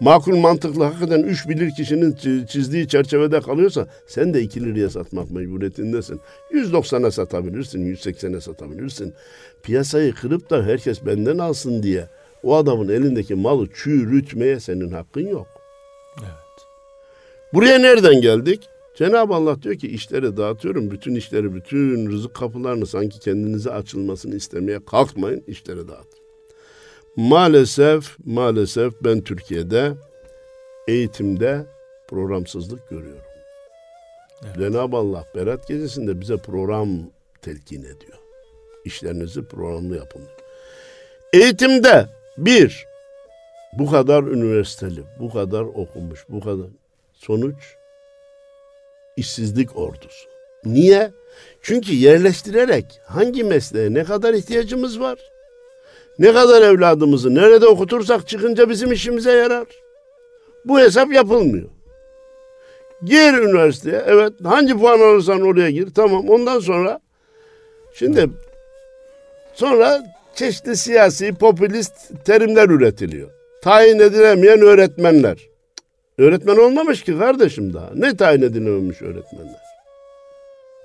Makul 0.00 0.36
mantıklı 0.36 0.84
hakikaten 0.84 1.22
üç 1.22 1.48
bilir 1.48 1.70
kişinin 1.70 2.16
çizdiği 2.46 2.88
çerçevede 2.88 3.40
kalıyorsa 3.40 3.86
sen 4.06 4.34
de 4.34 4.42
2 4.42 4.64
liraya 4.64 4.90
satmak 4.90 5.30
mecburiyetindesin. 5.30 6.20
190'a 6.52 7.10
satabilirsin, 7.10 7.94
180'e 7.94 8.40
satabilirsin. 8.40 9.14
Piyasayı 9.62 10.14
kırıp 10.14 10.50
da 10.50 10.62
herkes 10.62 11.06
benden 11.06 11.38
alsın 11.38 11.82
diye 11.82 12.08
o 12.42 12.56
adamın 12.56 12.88
elindeki 12.88 13.34
malı 13.34 13.68
çürütmeye 13.74 14.60
senin 14.60 14.90
hakkın 14.90 15.28
yok. 15.28 15.46
Evet. 16.18 16.66
Buraya 17.54 17.78
nereden 17.78 18.20
geldik? 18.20 18.68
Cenab-ı 18.94 19.34
Allah 19.34 19.62
diyor 19.62 19.74
ki 19.74 19.88
işleri 19.88 20.36
dağıtıyorum. 20.36 20.90
Bütün 20.90 21.14
işleri, 21.14 21.54
bütün 21.54 22.10
rızık 22.10 22.34
kapılarını 22.34 22.86
sanki 22.86 23.20
kendinize 23.20 23.70
açılmasını 23.70 24.36
istemeye 24.36 24.84
kalkmayın. 24.84 25.44
işleri 25.46 25.88
dağıt. 25.88 26.08
Maalesef, 27.16 28.16
maalesef 28.24 28.92
ben 29.04 29.20
Türkiye'de 29.20 29.92
eğitimde 30.88 31.66
programsızlık 32.08 32.88
görüyorum. 32.88 33.22
Evet. 34.44 34.56
Cenab-ı 34.56 34.96
Allah 34.96 35.24
Berat 35.34 35.68
Gecesi'nde 35.68 36.20
bize 36.20 36.36
program 36.36 36.88
telkin 37.42 37.80
ediyor. 37.80 38.18
İşlerinizi 38.84 39.42
programlı 39.42 39.96
yapın. 39.96 40.22
Eğitimde 41.32 42.06
bir, 42.44 42.86
bu 43.72 43.90
kadar 43.90 44.22
üniversiteli, 44.22 45.00
bu 45.18 45.32
kadar 45.32 45.62
okumuş, 45.62 46.24
bu 46.28 46.40
kadar. 46.40 46.66
Sonuç, 47.12 47.76
işsizlik 49.16 49.76
ordusu. 49.76 50.28
Niye? 50.64 51.10
Çünkü 51.62 51.94
yerleştirerek 51.94 53.00
hangi 53.06 53.44
mesleğe 53.44 53.94
ne 53.94 54.04
kadar 54.04 54.34
ihtiyacımız 54.34 55.00
var? 55.00 55.18
Ne 56.18 56.32
kadar 56.32 56.62
evladımızı 56.62 57.34
nerede 57.34 57.66
okutursak 57.66 58.28
çıkınca 58.28 58.70
bizim 58.70 58.92
işimize 58.92 59.32
yarar. 59.32 59.66
Bu 60.64 60.80
hesap 60.80 61.12
yapılmıyor. 61.12 61.68
Gir 63.04 63.32
üniversiteye. 63.32 64.02
Evet 64.06 64.32
hangi 64.44 64.78
puan 64.78 65.00
alırsan 65.00 65.40
oraya 65.40 65.70
gir. 65.70 65.88
Tamam 65.94 66.28
ondan 66.28 66.60
sonra 66.60 67.00
şimdi 67.94 68.30
sonra 69.54 70.02
çeşitli 70.34 70.76
siyasi 70.76 71.34
popülist 71.34 72.24
terimler 72.24 72.68
üretiliyor. 72.68 73.30
Tayin 73.62 73.98
edilemeyen 73.98 74.60
öğretmenler. 74.60 75.38
Öğretmen 76.18 76.56
olmamış 76.56 77.02
ki 77.02 77.18
kardeşim 77.18 77.74
daha. 77.74 77.90
Ne 77.94 78.16
tayin 78.16 78.42
edilememiş 78.42 79.02
öğretmenler? 79.02 79.60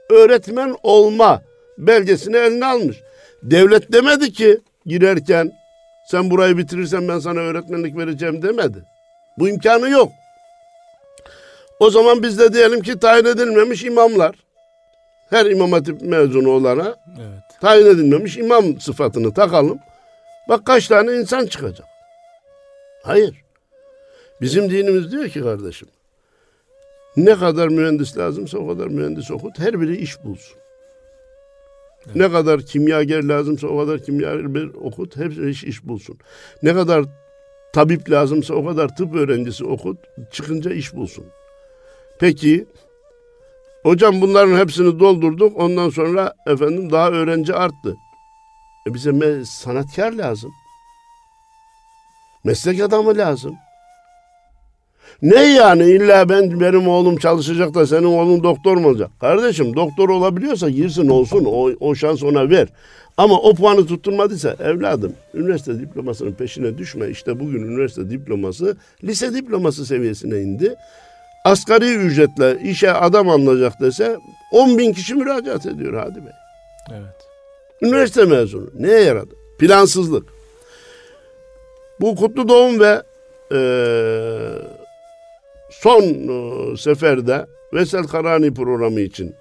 Öğretmen 0.10 0.76
olma 0.84 1.42
belgesini 1.78 2.38
eline 2.38 2.66
almış. 2.66 2.98
Devlet 3.44 3.94
demedi 3.94 4.34
ki 4.34 4.60
girerken 4.86 5.52
sen 6.12 6.32
burayı 6.32 6.58
bitirirsen 6.58 7.08
ben 7.08 7.20
sana 7.20 7.40
öğretmenlik 7.40 7.98
vereceğim 7.98 8.42
demedi. 8.42 8.84
Bu 9.40 9.50
imkanı 9.50 9.90
yok. 9.90 10.12
O 11.80 11.90
zaman 11.90 12.24
biz 12.24 12.40
de 12.40 12.54
diyelim 12.54 12.82
ki 12.82 13.00
tayin 13.00 13.26
edilmemiş 13.26 13.84
imamlar. 13.84 14.36
Her 15.30 15.46
imam 15.46 15.72
hatip 15.72 16.02
mezunu 16.02 16.50
olana 16.50 16.96
evet 17.20 17.45
tayin 17.66 17.86
edilmemiş 17.86 18.38
imam 18.38 18.80
sıfatını 18.80 19.34
takalım. 19.34 19.80
Bak 20.50 20.66
kaç 20.66 20.88
tane 20.88 21.14
insan 21.14 21.46
çıkacak. 21.46 21.88
Hayır. 23.04 23.44
Bizim 24.42 24.70
dinimiz 24.70 25.12
diyor 25.12 25.30
ki 25.30 25.42
kardeşim. 25.42 25.88
Ne 27.18 27.40
kadar 27.40 27.68
mühendis 27.68 28.18
lazımsa 28.18 28.58
o 28.58 28.68
kadar 28.68 28.88
mühendis 28.88 29.32
okut. 29.32 29.60
Her 29.60 29.82
biri 29.82 29.98
iş 29.98 30.24
bulsun. 30.24 30.58
Evet. 32.06 32.16
Ne 32.16 32.32
kadar 32.32 32.62
kimyager 32.62 33.24
lazımsa 33.24 33.68
o 33.68 33.80
kadar 33.80 34.04
kimyager 34.04 34.70
okut. 34.82 35.18
Hepsi 35.18 35.50
iş, 35.50 35.64
iş 35.64 35.84
bulsun. 35.84 36.18
Ne 36.64 36.74
kadar 36.74 37.06
tabip 37.74 38.12
lazımsa 38.12 38.54
o 38.54 38.66
kadar 38.66 38.96
tıp 38.96 39.16
öğrencisi 39.16 39.66
okut. 39.66 39.98
Çıkınca 40.32 40.72
iş 40.72 40.94
bulsun. 40.94 41.26
Peki 42.20 42.66
Hocam 43.86 44.22
bunların 44.22 44.58
hepsini 44.58 45.00
doldurduk. 45.00 45.60
Ondan 45.60 45.90
sonra 45.90 46.34
efendim 46.48 46.92
daha 46.92 47.10
öğrenci 47.10 47.54
arttı. 47.54 47.98
E 48.88 48.94
bize 48.94 49.46
sanatkar 49.46 50.12
lazım. 50.12 50.52
Meslek 52.44 52.82
adamı 52.82 53.18
lazım. 53.18 53.56
Ne 55.22 55.44
yani 55.44 55.84
illa 55.84 56.30
ben 56.30 56.60
benim 56.60 56.88
oğlum 56.88 57.18
çalışacak 57.18 57.74
da 57.74 57.88
senin 57.88 58.04
oğlun 58.04 58.44
doktor 58.44 58.78
mu 58.78 58.88
olacak? 58.88 59.12
Kardeşim 59.20 59.76
doktor 59.76 60.10
olabiliyorsa 60.10 60.70
girsin 60.70 61.10
olsun 61.10 61.46
o, 61.46 61.70
o 61.80 61.96
şans 61.96 62.24
ona 62.24 62.50
ver. 62.50 62.68
Ama 63.18 63.40
o 63.40 63.56
puanı 63.56 63.86
tutturmadıysa 63.86 64.56
evladım 64.60 65.14
üniversite 65.34 65.80
diplomasının 65.80 66.32
peşine 66.32 66.78
düşme. 66.78 67.10
İşte 67.10 67.40
bugün 67.40 67.64
üniversite 67.64 68.10
diploması 68.10 68.78
lise 69.04 69.34
diploması 69.34 69.86
seviyesine 69.86 70.42
indi. 70.42 70.76
Asgari 71.46 71.96
ücretle 71.96 72.60
işe 72.64 72.92
adam 72.92 73.30
alınacak 73.30 73.82
dese 73.82 74.18
10 74.52 74.78
bin 74.78 74.94
kişi 74.94 75.16
müracaat 75.16 75.66
ediyor 75.66 75.94
Hadi 75.94 76.26
Bey. 76.26 76.34
Evet. 76.92 77.28
Üniversite 77.82 78.26
mezunu. 78.26 78.70
Neye 78.74 79.00
yaradı? 79.00 79.36
Plansızlık. 79.60 80.30
Bu 82.02 82.16
kutlu 82.16 82.48
doğum 82.50 82.80
ve 82.80 83.04
e, 83.52 83.60
son 85.72 86.02
e, 86.04 86.78
seferde 86.78 87.46
Vesel 87.74 88.04
Karani 88.04 88.54
programı 88.54 89.00
için 89.00 89.36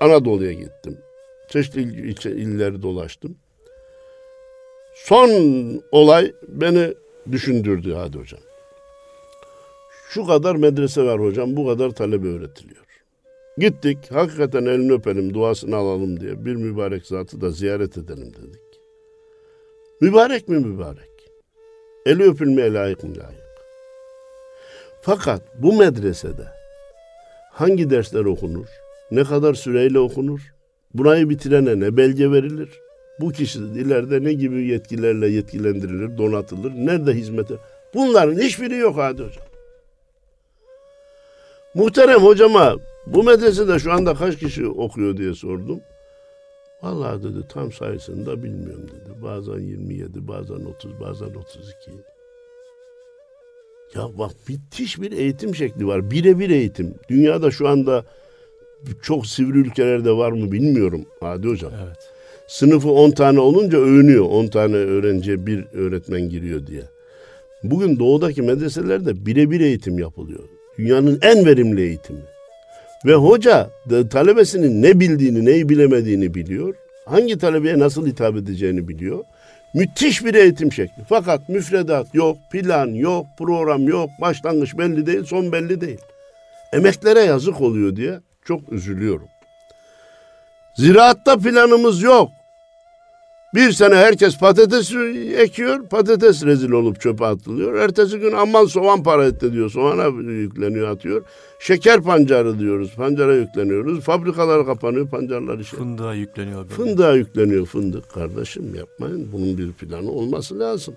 Anadolu'ya 0.00 0.52
gittim. 0.52 0.98
Çeşitli 1.48 1.82
il, 1.82 2.24
illeri 2.24 2.82
dolaştım. 2.82 3.36
Son 4.94 5.30
olay 5.92 6.32
beni 6.48 6.94
düşündürdü 7.32 7.94
hadi 7.94 8.18
hocam. 8.18 8.40
Şu 10.10 10.26
kadar 10.26 10.56
medrese 10.56 11.02
var 11.02 11.20
hocam, 11.20 11.56
bu 11.56 11.66
kadar 11.66 11.90
talebe 11.90 12.28
öğretiliyor. 12.28 12.86
Gittik, 13.58 13.98
hakikaten 14.10 14.64
elini 14.64 14.92
öpelim, 14.92 15.34
duasını 15.34 15.76
alalım 15.76 16.20
diye 16.20 16.44
bir 16.44 16.54
mübarek 16.54 17.06
zatı 17.06 17.40
da 17.40 17.50
ziyaret 17.50 17.98
edelim 17.98 18.32
dedik. 18.34 18.80
Mübarek 20.00 20.48
mi 20.48 20.58
mübarek? 20.58 21.30
Eli 22.06 22.22
öpülmeye 22.22 22.72
layık 22.72 23.04
mı 23.04 23.10
layık? 23.10 23.40
Fakat 25.02 25.42
bu 25.62 25.78
medresede 25.78 26.46
hangi 27.52 27.90
dersler 27.90 28.24
okunur, 28.24 28.66
ne 29.10 29.24
kadar 29.24 29.54
süreyle 29.54 29.98
okunur, 29.98 30.40
burayı 30.94 31.28
bitirene 31.28 31.80
ne 31.80 31.96
belge 31.96 32.32
verilir, 32.32 32.68
bu 33.20 33.32
kişi 33.32 33.58
ileride 33.58 34.24
ne 34.24 34.32
gibi 34.32 34.66
yetkilerle 34.66 35.28
yetkilendirilir, 35.28 36.18
donatılır, 36.18 36.72
nerede 36.74 37.12
hizmete? 37.12 37.54
Bunların 37.94 38.38
hiçbiri 38.38 38.76
yok 38.76 38.96
Hadi 38.96 39.22
Hocam. 39.22 39.49
Muhterem 41.74 42.22
hocama 42.22 42.76
bu 43.06 43.22
medresede 43.22 43.78
şu 43.78 43.92
anda 43.92 44.14
kaç 44.14 44.38
kişi 44.38 44.66
okuyor 44.66 45.16
diye 45.16 45.34
sordum. 45.34 45.80
Vallahi 46.82 47.22
dedi 47.22 47.48
tam 47.48 47.72
sayısını 47.72 48.26
da 48.26 48.42
bilmiyorum 48.42 48.86
dedi. 48.88 49.22
Bazen 49.22 49.58
27, 49.58 50.28
bazen 50.28 50.54
30, 50.54 51.00
bazen 51.00 51.26
32. 51.26 51.90
Ya 53.94 54.18
bak 54.18 54.30
müthiş 54.48 55.00
bir 55.00 55.12
eğitim 55.12 55.54
şekli 55.54 55.86
var. 55.86 56.10
Birebir 56.10 56.50
eğitim. 56.50 56.94
Dünyada 57.08 57.50
şu 57.50 57.68
anda 57.68 58.04
çok 59.02 59.26
sivri 59.26 59.58
ülkelerde 59.58 60.12
var 60.12 60.32
mı 60.32 60.52
bilmiyorum 60.52 61.04
Hadi 61.20 61.48
hocam. 61.48 61.72
Evet. 61.86 62.10
Sınıfı 62.46 62.90
10 62.90 63.10
tane 63.10 63.40
olunca 63.40 63.78
övünüyor. 63.78 64.24
10 64.24 64.46
tane 64.46 64.76
öğrenciye 64.76 65.46
bir 65.46 65.64
öğretmen 65.72 66.28
giriyor 66.28 66.66
diye. 66.66 66.82
Bugün 67.62 67.98
doğudaki 67.98 68.42
medreselerde 68.42 69.26
birebir 69.26 69.60
eğitim 69.60 69.98
yapılıyor. 69.98 70.59
Dünyanın 70.80 71.18
en 71.22 71.46
verimli 71.46 71.82
eğitimi. 71.82 72.20
Ve 73.04 73.14
hoca 73.14 73.70
talebesinin 74.10 74.82
ne 74.82 75.00
bildiğini, 75.00 75.44
neyi 75.44 75.68
bilemediğini 75.68 76.34
biliyor. 76.34 76.74
Hangi 77.06 77.38
talebeye 77.38 77.78
nasıl 77.78 78.06
hitap 78.06 78.36
edeceğini 78.36 78.88
biliyor. 78.88 79.24
Müthiş 79.74 80.24
bir 80.24 80.34
eğitim 80.34 80.72
şekli. 80.72 81.02
Fakat 81.08 81.48
müfredat 81.48 82.14
yok, 82.14 82.36
plan 82.52 82.86
yok, 82.86 83.26
program 83.38 83.88
yok, 83.88 84.10
başlangıç 84.20 84.78
belli 84.78 85.06
değil, 85.06 85.24
son 85.24 85.52
belli 85.52 85.80
değil. 85.80 86.00
Emeklere 86.72 87.20
yazık 87.20 87.60
oluyor 87.60 87.96
diye 87.96 88.20
çok 88.44 88.72
üzülüyorum. 88.72 89.28
Ziraatta 90.76 91.38
planımız 91.38 92.02
yok. 92.02 92.28
Bir 93.54 93.72
sene 93.72 93.94
herkes 93.94 94.38
patates 94.38 94.94
ekiyor, 95.36 95.88
patates 95.88 96.44
rezil 96.44 96.70
olup 96.70 97.00
çöpe 97.00 97.24
atılıyor. 97.24 97.74
Ertesi 97.74 98.18
gün 98.18 98.32
aman 98.32 98.64
soğan 98.64 99.02
para 99.02 99.24
etti 99.26 99.52
diyor, 99.52 99.70
soğana 99.70 100.30
yükleniyor 100.32 100.88
atıyor. 100.88 101.24
Şeker 101.58 102.02
pancarı 102.02 102.58
diyoruz, 102.58 102.94
pancara 102.96 103.34
yükleniyoruz. 103.34 104.00
Fabrikalar 104.00 104.66
kapanıyor, 104.66 105.08
pancarlar 105.08 105.58
işe. 105.58 105.76
Fındığa 105.76 106.14
yükleniyor. 106.14 106.58
Böyle. 106.58 106.74
Fındığa 106.74 107.14
yükleniyor 107.14 107.66
fındık 107.66 108.10
kardeşim 108.10 108.74
yapmayın. 108.74 109.28
Bunun 109.32 109.58
bir 109.58 109.72
planı 109.72 110.10
olması 110.10 110.58
lazım. 110.58 110.94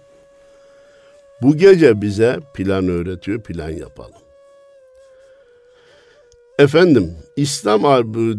Bu 1.41 1.58
gece 1.58 2.01
bize 2.01 2.39
plan 2.54 2.88
öğretiyor, 2.88 3.41
plan 3.41 3.70
yapalım. 3.70 4.14
Efendim, 6.60 7.12
İslam 7.36 7.84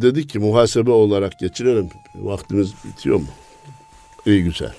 dedik 0.03 0.31
ki 0.31 0.39
muhasebe 0.39 0.91
olarak 0.91 1.33
geçirelim. 1.41 1.89
Vaktimiz 2.15 2.73
bitiyor 2.85 3.17
mu? 3.17 3.27
İyi 4.27 4.45
güzel. 4.45 4.73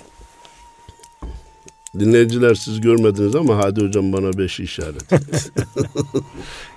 Dinleyiciler 1.99 2.55
siz 2.55 2.81
görmediniz 2.81 3.35
ama 3.35 3.57
Hadi 3.57 3.81
Hocam 3.81 4.13
bana 4.13 4.37
beş 4.37 4.59
işaret 4.59 5.03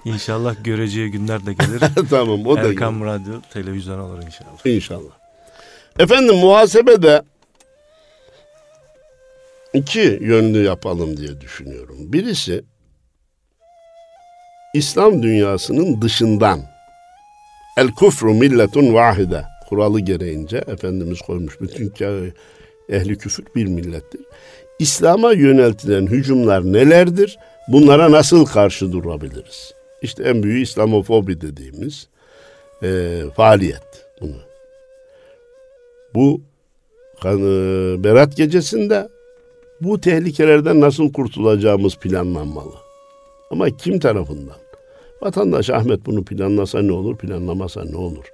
İnşallah 0.04 0.64
göreceği 0.64 1.10
günler 1.10 1.46
de 1.46 1.52
gelir. 1.52 1.82
tamam 2.10 2.46
o 2.46 2.56
da 2.56 2.68
Erkam 2.68 3.04
Radyo 3.04 3.40
televizyon 3.52 3.98
olur 3.98 4.22
inşallah. 4.22 4.66
İnşallah. 4.66 5.10
Efendim 5.98 6.34
muhasebede 6.34 7.22
iki 9.74 10.18
yönlü 10.20 10.64
yapalım 10.64 11.16
diye 11.16 11.40
düşünüyorum. 11.40 11.96
Birisi 12.12 12.64
İslam 14.74 15.22
dünyasının 15.22 16.02
dışından 16.02 16.60
el 17.76 17.88
kufru 17.88 18.34
milletun 18.34 18.94
vahide 18.94 19.44
kuralı 19.68 20.00
gereğince 20.00 20.56
Efendimiz 20.56 21.20
koymuş 21.20 21.60
bütün 21.60 21.88
ehli 22.88 23.18
küfür 23.18 23.44
bir 23.56 23.66
millettir. 23.66 24.20
İslam'a 24.78 25.32
yöneltilen 25.32 26.06
hücumlar 26.06 26.72
nelerdir? 26.72 27.38
Bunlara 27.68 28.12
nasıl 28.12 28.46
karşı 28.46 28.92
durabiliriz? 28.92 29.74
İşte 30.02 30.22
en 30.22 30.42
büyük 30.42 30.68
İslamofobi 30.68 31.40
dediğimiz 31.40 32.08
e, 32.82 33.20
faaliyet 33.36 34.06
bunu. 34.20 34.36
Bu 36.14 36.40
e, 37.24 37.28
Berat 38.04 38.36
gecesinde 38.36 39.08
bu 39.80 40.00
tehlikelerden 40.00 40.80
nasıl 40.80 41.12
kurtulacağımız 41.12 41.96
planlanmalı. 41.96 42.74
Ama 43.50 43.70
kim 43.70 43.98
tarafından? 43.98 44.56
Vatandaş 45.22 45.70
Ahmet 45.70 46.06
bunu 46.06 46.24
planlasa 46.24 46.82
ne 46.82 46.92
olur, 46.92 47.16
planlamasa 47.16 47.84
ne 47.84 47.96
olur? 47.96 48.24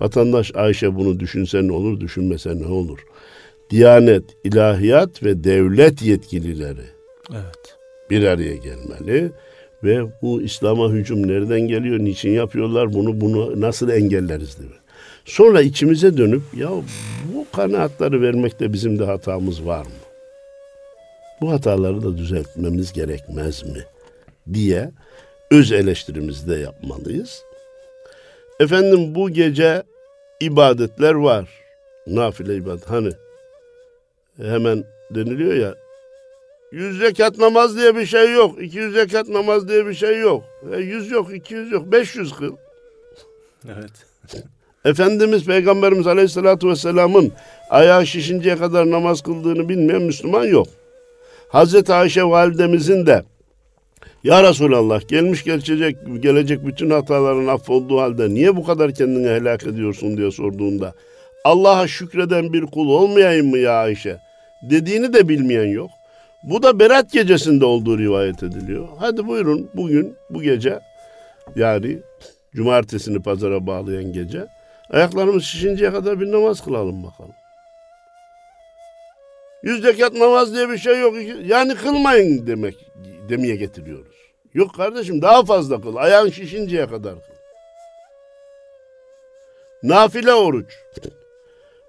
Vatandaş 0.00 0.52
Ayşe 0.54 0.94
bunu 0.94 1.20
düşünse 1.20 1.66
ne 1.66 1.72
olur, 1.72 2.00
düşünmese 2.00 2.58
ne 2.60 2.66
olur? 2.66 2.98
Diyanet, 3.70 4.24
ilahiyat 4.44 5.22
ve 5.22 5.44
devlet 5.44 6.02
yetkilileri 6.02 6.84
evet. 7.32 7.76
bir 8.10 8.24
araya 8.24 8.56
gelmeli 8.56 9.32
ve 9.84 10.02
bu 10.22 10.42
İslam'a 10.42 10.88
hücum 10.88 11.28
nereden 11.28 11.60
geliyor, 11.60 11.98
niçin 11.98 12.30
yapıyorlar 12.30 12.92
bunu, 12.92 13.20
bunu 13.20 13.60
nasıl 13.60 13.88
engelleriz 13.88 14.58
diye. 14.58 14.70
Sonra 15.24 15.60
içimize 15.60 16.16
dönüp 16.16 16.42
ya 16.56 16.70
bu 17.34 17.46
kanaatları 17.56 18.22
vermekte 18.22 18.72
bizim 18.72 18.98
de 18.98 19.04
hatamız 19.04 19.66
var 19.66 19.84
mı? 19.84 19.92
Bu 21.40 21.52
hataları 21.52 22.02
da 22.02 22.18
düzeltmemiz 22.18 22.92
gerekmez 22.92 23.62
mi? 23.62 23.84
diye 24.52 24.90
öz 25.50 25.72
eleştirimizi 25.72 26.48
de 26.48 26.54
yapmalıyız. 26.54 27.42
Efendim 28.60 29.14
bu 29.14 29.30
gece 29.30 29.82
ibadetler 30.40 31.14
var. 31.14 31.48
Nafile 32.06 32.56
ibadet. 32.56 32.90
Hani 32.90 33.10
hemen 34.42 34.84
deniliyor 35.10 35.54
ya 35.54 35.74
yüz 36.72 37.00
rekat 37.00 37.38
namaz 37.38 37.76
diye 37.76 37.96
bir 37.96 38.06
şey 38.06 38.32
yok. 38.32 38.62
200 38.62 38.94
rekat 38.94 39.28
namaz 39.28 39.68
diye 39.68 39.86
bir 39.86 39.94
şey 39.94 40.18
yok. 40.18 40.44
E, 40.72 40.76
100 40.76 41.10
yok, 41.10 41.34
200 41.34 41.72
yok. 41.72 41.92
500 41.92 42.32
kıl. 42.32 42.56
Evet. 43.64 43.90
Efendimiz 44.84 45.44
Peygamberimiz 45.44 46.06
Aleyhisselatü 46.06 46.68
Vesselam'ın 46.68 47.32
ayağı 47.70 48.06
şişinceye 48.06 48.56
kadar 48.56 48.90
namaz 48.90 49.22
kıldığını 49.22 49.68
bilmeyen 49.68 50.02
Müslüman 50.02 50.44
yok. 50.44 50.66
Hazreti 51.48 51.92
Ayşe 51.92 52.24
validemizin 52.24 53.06
de 53.06 53.22
ya 54.24 54.42
Resulallah 54.42 55.08
gelmiş 55.08 55.44
geçecek 55.44 55.96
gelecek 56.20 56.66
bütün 56.66 56.90
hataların 56.90 57.46
affolduğu 57.46 58.00
halde 58.00 58.30
niye 58.30 58.56
bu 58.56 58.64
kadar 58.64 58.94
kendini 58.94 59.28
helak 59.28 59.66
ediyorsun 59.66 60.16
diye 60.16 60.30
sorduğunda 60.30 60.94
Allah'a 61.44 61.88
şükreden 61.88 62.52
bir 62.52 62.66
kul 62.66 62.88
olmayayım 62.88 63.50
mı 63.50 63.58
ya 63.58 63.72
Ayşe 63.72 64.18
dediğini 64.62 65.12
de 65.12 65.28
bilmeyen 65.28 65.72
yok. 65.72 65.90
Bu 66.42 66.62
da 66.62 66.78
Berat 66.78 67.12
gecesinde 67.12 67.64
olduğu 67.64 67.98
rivayet 67.98 68.42
ediliyor. 68.42 68.88
Hadi 68.98 69.26
buyurun 69.26 69.70
bugün 69.74 70.16
bu 70.30 70.42
gece 70.42 70.80
yani 71.56 71.98
cumartesini 72.54 73.22
pazara 73.22 73.66
bağlayan 73.66 74.12
gece 74.12 74.46
ayaklarımız 74.90 75.44
şişinceye 75.44 75.90
kadar 75.90 76.20
bir 76.20 76.32
namaz 76.32 76.64
kılalım 76.64 77.04
bakalım. 77.04 77.34
Yüz 79.62 79.84
rekat 79.84 80.12
namaz 80.12 80.54
diye 80.54 80.68
bir 80.68 80.78
şey 80.78 81.00
yok. 81.00 81.14
Yani 81.44 81.74
kılmayın 81.74 82.46
demek 82.46 82.74
demeye 83.28 83.56
getiriyoruz. 83.56 84.16
Yok 84.54 84.74
kardeşim 84.74 85.22
daha 85.22 85.44
fazla 85.44 85.80
kıl. 85.80 85.96
Ayağın 85.96 86.30
şişinceye 86.30 86.86
kadar 86.86 87.14
kıl. 87.14 87.34
Nafile 89.82 90.32
oruç. 90.34 90.78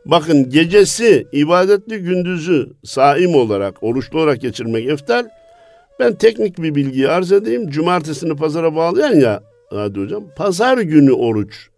Bakın 0.05 0.49
gecesi 0.49 1.27
ibadetli 1.31 1.97
gündüzü 1.97 2.73
saim 2.83 3.35
olarak, 3.35 3.83
oruçlu 3.83 4.19
olarak 4.19 4.41
geçirmek 4.41 4.89
eftal. 4.89 5.25
Ben 5.99 6.15
teknik 6.15 6.61
bir 6.61 6.75
bilgiyi 6.75 7.09
arz 7.09 7.31
edeyim. 7.31 7.69
Cumartesini 7.69 8.35
pazara 8.35 8.75
bağlayan 8.75 9.15
ya 9.15 9.43
hadi 9.69 9.99
hocam. 9.99 10.23
Pazar 10.35 10.77
günü 10.77 11.11
oruç. 11.11 11.69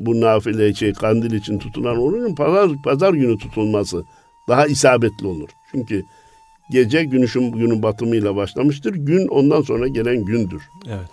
Bu 0.00 0.20
nafile 0.20 0.74
şey 0.74 0.92
kandil 0.92 1.32
için 1.32 1.58
tutulan 1.58 1.98
orucun 1.98 2.34
pazar, 2.34 2.70
pazar 2.84 3.14
günü 3.14 3.38
tutulması 3.38 4.02
daha 4.48 4.66
isabetli 4.66 5.26
olur. 5.26 5.48
Çünkü 5.72 6.02
gece 6.70 7.04
günüşün 7.04 7.52
günün 7.52 7.82
batımıyla 7.82 8.36
başlamıştır. 8.36 8.94
Gün 8.94 9.28
ondan 9.28 9.62
sonra 9.62 9.88
gelen 9.88 10.24
gündür. 10.24 10.62
Evet. 10.88 11.08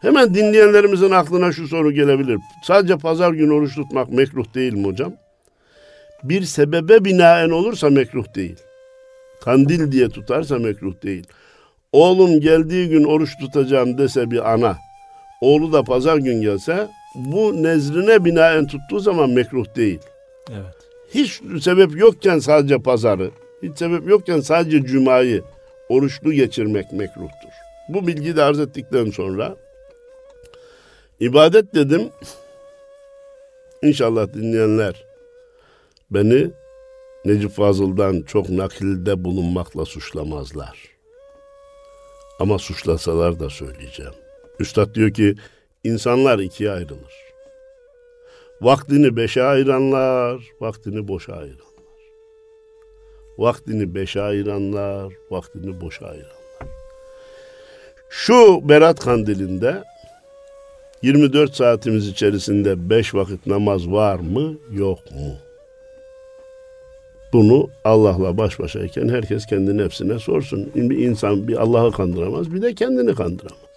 Hemen 0.00 0.34
dinleyenlerimizin 0.34 1.10
aklına 1.10 1.52
şu 1.52 1.68
soru 1.68 1.92
gelebilir. 1.92 2.38
Sadece 2.64 2.96
pazar 2.96 3.32
günü 3.32 3.52
oruç 3.52 3.74
tutmak 3.74 4.12
mekruh 4.12 4.54
değil 4.54 4.72
mi 4.72 4.86
hocam? 4.86 5.12
Bir 6.24 6.42
sebebe 6.42 7.04
binaen 7.04 7.50
olursa 7.50 7.90
mekruh 7.90 8.34
değil. 8.34 8.56
Kandil 9.40 9.92
diye 9.92 10.08
tutarsa 10.08 10.58
mekruh 10.58 11.02
değil. 11.02 11.26
Oğlum 11.92 12.40
geldiği 12.40 12.88
gün 12.88 13.04
oruç 13.04 13.38
tutacağım 13.40 13.98
dese 13.98 14.30
bir 14.30 14.52
ana, 14.52 14.76
oğlu 15.40 15.72
da 15.72 15.82
pazar 15.82 16.16
gün 16.16 16.40
gelse 16.40 16.88
bu 17.14 17.62
nezrine 17.62 18.24
binaen 18.24 18.66
tuttuğu 18.66 19.00
zaman 19.00 19.30
mekruh 19.30 19.76
değil. 19.76 20.00
Evet. 20.50 20.76
Hiç 21.14 21.40
sebep 21.62 21.96
yokken 21.96 22.38
sadece 22.38 22.78
pazarı, 22.78 23.30
hiç 23.62 23.78
sebep 23.78 24.08
yokken 24.08 24.40
sadece 24.40 24.82
cumayı 24.82 25.42
oruçlu 25.88 26.32
geçirmek 26.32 26.92
mekruhtur. 26.92 27.52
Bu 27.88 28.06
bilgiyi 28.06 28.36
de 28.36 28.42
arz 28.42 28.60
ettikten 28.60 29.10
sonra 29.10 29.56
ibadet 31.20 31.74
dedim. 31.74 32.08
İnşallah 33.82 34.34
dinleyenler 34.34 35.11
beni 36.14 36.50
Necip 37.24 37.50
Fazıl'dan 37.50 38.22
çok 38.22 38.48
nakilde 38.48 39.24
bulunmakla 39.24 39.84
suçlamazlar. 39.84 40.78
Ama 42.40 42.58
suçlasalar 42.58 43.40
da 43.40 43.50
söyleyeceğim. 43.50 44.12
Üstad 44.58 44.94
diyor 44.94 45.10
ki 45.10 45.34
insanlar 45.84 46.38
ikiye 46.38 46.70
ayrılır. 46.70 47.14
Vaktini 48.60 49.16
beşe 49.16 49.42
ayıranlar, 49.42 50.42
vaktini 50.60 51.08
boşa 51.08 51.32
ayıranlar. 51.32 51.62
Vaktini 53.38 53.94
beşe 53.94 54.22
ayıranlar, 54.22 55.12
vaktini 55.30 55.80
boşa 55.80 56.06
ayıranlar. 56.06 56.36
Şu 58.10 58.68
Berat 58.68 59.00
Kandili'nde 59.00 59.84
24 61.02 61.54
saatimiz 61.54 62.08
içerisinde 62.08 62.90
5 62.90 63.14
vakit 63.14 63.46
namaz 63.46 63.90
var 63.90 64.18
mı, 64.18 64.58
yok 64.70 65.10
mu? 65.10 65.51
Bunu 67.32 67.68
Allah'la 67.84 68.36
baş 68.36 68.58
başayken 68.58 69.08
herkes 69.08 69.46
kendi 69.46 69.78
nefsine 69.78 70.18
sorsun. 70.18 70.70
Bir 70.74 70.98
insan 70.98 71.48
bir 71.48 71.56
Allah'ı 71.56 71.92
kandıramaz, 71.92 72.54
bir 72.54 72.62
de 72.62 72.74
kendini 72.74 73.14
kandıramaz. 73.14 73.72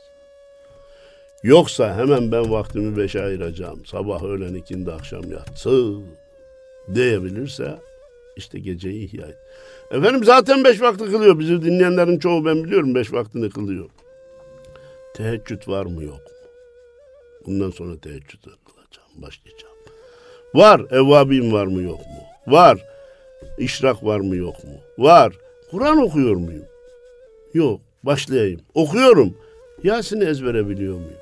Yoksa 1.43 1.97
hemen 1.97 2.31
ben 2.31 2.51
vaktimi 2.51 2.97
beşe 2.97 3.23
ayıracağım. 3.23 3.85
Sabah, 3.85 4.23
öğlen, 4.23 4.53
ikindi, 4.53 4.91
akşam 4.91 5.31
yatsı 5.31 5.95
diyebilirse 6.95 7.75
işte 8.35 8.59
geceyi 8.59 9.05
ihya 9.05 9.27
et. 9.27 9.37
Efendim 9.91 10.23
zaten 10.23 10.63
beş 10.63 10.81
vakti 10.81 11.11
kılıyor. 11.11 11.39
Bizi 11.39 11.61
dinleyenlerin 11.61 12.19
çoğu 12.19 12.45
ben 12.45 12.63
biliyorum 12.63 12.95
beş 12.95 13.13
vaktini 13.13 13.49
kılıyor. 13.49 13.89
Teheccüd 15.13 15.67
var 15.67 15.85
mı 15.85 16.03
yok 16.03 16.13
mu? 16.13 16.49
Bundan 17.45 17.71
sonra 17.71 17.99
teheccüd 17.99 18.39
kılacağım, 18.43 19.09
başlayacağım. 19.15 19.75
Var, 20.53 20.81
evvabim 20.91 21.53
var 21.53 21.65
mı 21.65 21.81
yok 21.81 21.99
mu? 21.99 22.53
Var. 22.53 22.94
İşrak 23.57 24.03
var 24.03 24.19
mı 24.19 24.35
yok 24.35 24.63
mu? 24.63 24.71
Var. 24.97 25.33
Kur'an 25.71 25.97
okuyor 25.97 26.35
muyum? 26.35 26.65
Yok. 27.53 27.81
Başlayayım. 28.03 28.61
Okuyorum. 28.73 29.37
Yasin'i 29.83 30.23
ezbere 30.23 30.69
biliyor 30.69 30.95
muyum? 30.95 31.19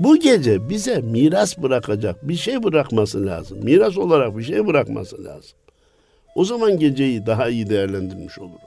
Bu 0.00 0.16
gece 0.16 0.68
bize 0.68 1.00
miras 1.00 1.58
bırakacak 1.58 2.28
bir 2.28 2.36
şey 2.36 2.62
bırakması 2.62 3.26
lazım. 3.26 3.58
Miras 3.64 3.98
olarak 3.98 4.38
bir 4.38 4.42
şey 4.42 4.66
bırakması 4.66 5.24
lazım. 5.24 5.58
O 6.34 6.44
zaman 6.44 6.78
geceyi 6.78 7.26
daha 7.26 7.48
iyi 7.48 7.70
değerlendirmiş 7.70 8.38
oluruz. 8.38 8.60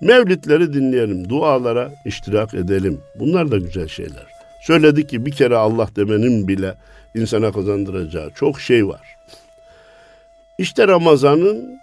Mevlitleri 0.00 0.72
dinleyelim, 0.72 1.28
dualara 1.28 1.94
iştirak 2.06 2.54
edelim. 2.54 3.00
Bunlar 3.18 3.50
da 3.50 3.58
güzel 3.58 3.88
şeyler. 3.88 4.26
Söyledik 4.62 5.08
ki 5.08 5.26
bir 5.26 5.30
kere 5.30 5.56
Allah 5.56 5.88
demenin 5.96 6.48
bile 6.48 6.74
insana 7.14 7.52
kazandıracağı 7.52 8.30
çok 8.30 8.60
şey 8.60 8.88
var. 8.88 9.16
İşte 10.58 10.88
Ramazan'ın 10.88 11.80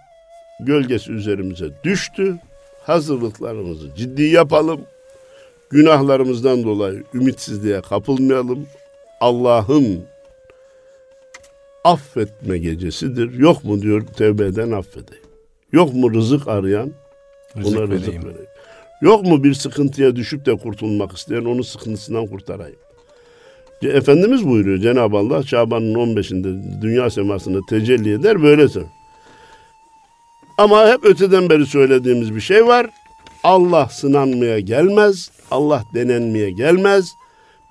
gölgesi 0.60 1.12
üzerimize 1.12 1.70
düştü. 1.84 2.36
Hazırlıklarımızı 2.82 3.94
ciddi 3.96 4.22
yapalım. 4.22 4.80
Günahlarımızdan 5.70 6.64
dolayı 6.64 7.04
ümitsizliğe 7.14 7.80
kapılmayalım. 7.80 8.66
Allah'ın 9.20 10.00
affetme 11.84 12.58
gecesidir. 12.58 13.38
Yok 13.38 13.64
mu 13.64 13.82
diyor 13.82 14.06
tevbe 14.06 14.46
eden 14.46 14.70
affedeyim. 14.70 15.24
Yok 15.72 15.94
mu 15.94 16.14
rızık 16.14 16.48
arayan 16.48 16.92
Rızık 17.56 17.78
ona 17.78 17.88
rızık 17.88 18.06
vereyim. 18.06 18.24
vereyim. 18.24 18.48
Yok 19.02 19.24
mu 19.26 19.44
bir 19.44 19.54
sıkıntıya 19.54 20.16
düşüp 20.16 20.46
de 20.46 20.56
kurtulmak 20.56 21.16
isteyen 21.16 21.44
onun 21.44 21.62
sıkıntısından 21.62 22.26
kurtarayım. 22.26 22.78
Efendimiz 23.82 24.48
buyuruyor 24.48 24.78
Cenab-ı 24.78 25.16
Allah 25.16 25.42
Şaban'ın 25.42 25.94
15'inde 25.94 26.82
dünya 26.82 27.10
semasında 27.10 27.58
tecelli 27.68 28.12
eder 28.12 28.42
böyle 28.42 28.68
söyler. 28.68 28.97
Ama 30.58 30.88
hep 30.88 31.04
öteden 31.04 31.50
beri 31.50 31.66
söylediğimiz 31.66 32.34
bir 32.34 32.40
şey 32.40 32.66
var. 32.66 32.86
Allah 33.44 33.88
sınanmaya 33.88 34.60
gelmez. 34.60 35.30
Allah 35.50 35.82
denenmeye 35.94 36.50
gelmez. 36.50 37.12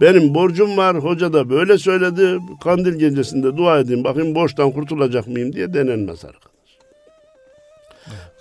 Benim 0.01 0.33
borcum 0.33 0.77
var. 0.77 0.97
Hoca 0.97 1.33
da 1.33 1.49
böyle 1.49 1.77
söyledi. 1.77 2.39
Kandil 2.63 2.93
gecesinde 2.93 3.57
dua 3.57 3.79
edeyim. 3.79 4.03
Bakayım 4.03 4.35
borçtan 4.35 4.71
kurtulacak 4.71 5.27
mıyım 5.27 5.53
diye 5.53 5.73
denenmez 5.73 6.25
arkadaş. 6.25 6.51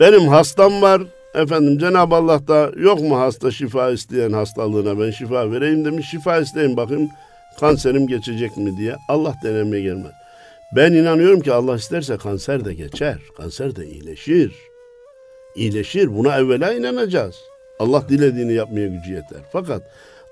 Benim 0.00 0.28
hastam 0.28 0.82
var. 0.82 1.02
Efendim 1.34 1.78
Cenab-ı 1.78 2.14
Allah 2.14 2.48
da 2.48 2.70
yok 2.76 3.00
mu 3.00 3.20
hasta 3.20 3.50
şifa 3.50 3.90
isteyen 3.90 4.32
hastalığına 4.32 5.00
ben 5.00 5.10
şifa 5.10 5.50
vereyim 5.52 5.84
demiş. 5.84 6.06
Şifa 6.10 6.38
isteyin 6.38 6.76
bakayım 6.76 7.08
kanserim 7.60 8.06
geçecek 8.06 8.56
mi 8.56 8.76
diye. 8.76 8.96
Allah 9.08 9.34
denemeye 9.44 9.82
gelmez. 9.82 10.12
Ben 10.72 10.92
inanıyorum 10.92 11.40
ki 11.40 11.52
Allah 11.52 11.76
isterse 11.76 12.16
kanser 12.16 12.64
de 12.64 12.74
geçer. 12.74 13.18
Kanser 13.36 13.76
de 13.76 13.86
iyileşir. 13.86 14.52
İyileşir. 15.54 16.16
Buna 16.16 16.38
evvela 16.38 16.72
inanacağız. 16.72 17.36
Allah 17.78 18.08
dilediğini 18.08 18.52
yapmaya 18.52 18.86
gücü 18.86 19.12
yeter. 19.12 19.40
Fakat 19.52 19.82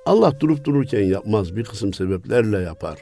Allah 0.07 0.41
durup 0.41 0.65
dururken 0.65 1.03
yapmaz. 1.03 1.57
Bir 1.57 1.65
kısım 1.65 1.95
sebeplerle 1.95 2.59
yapar. 2.59 2.99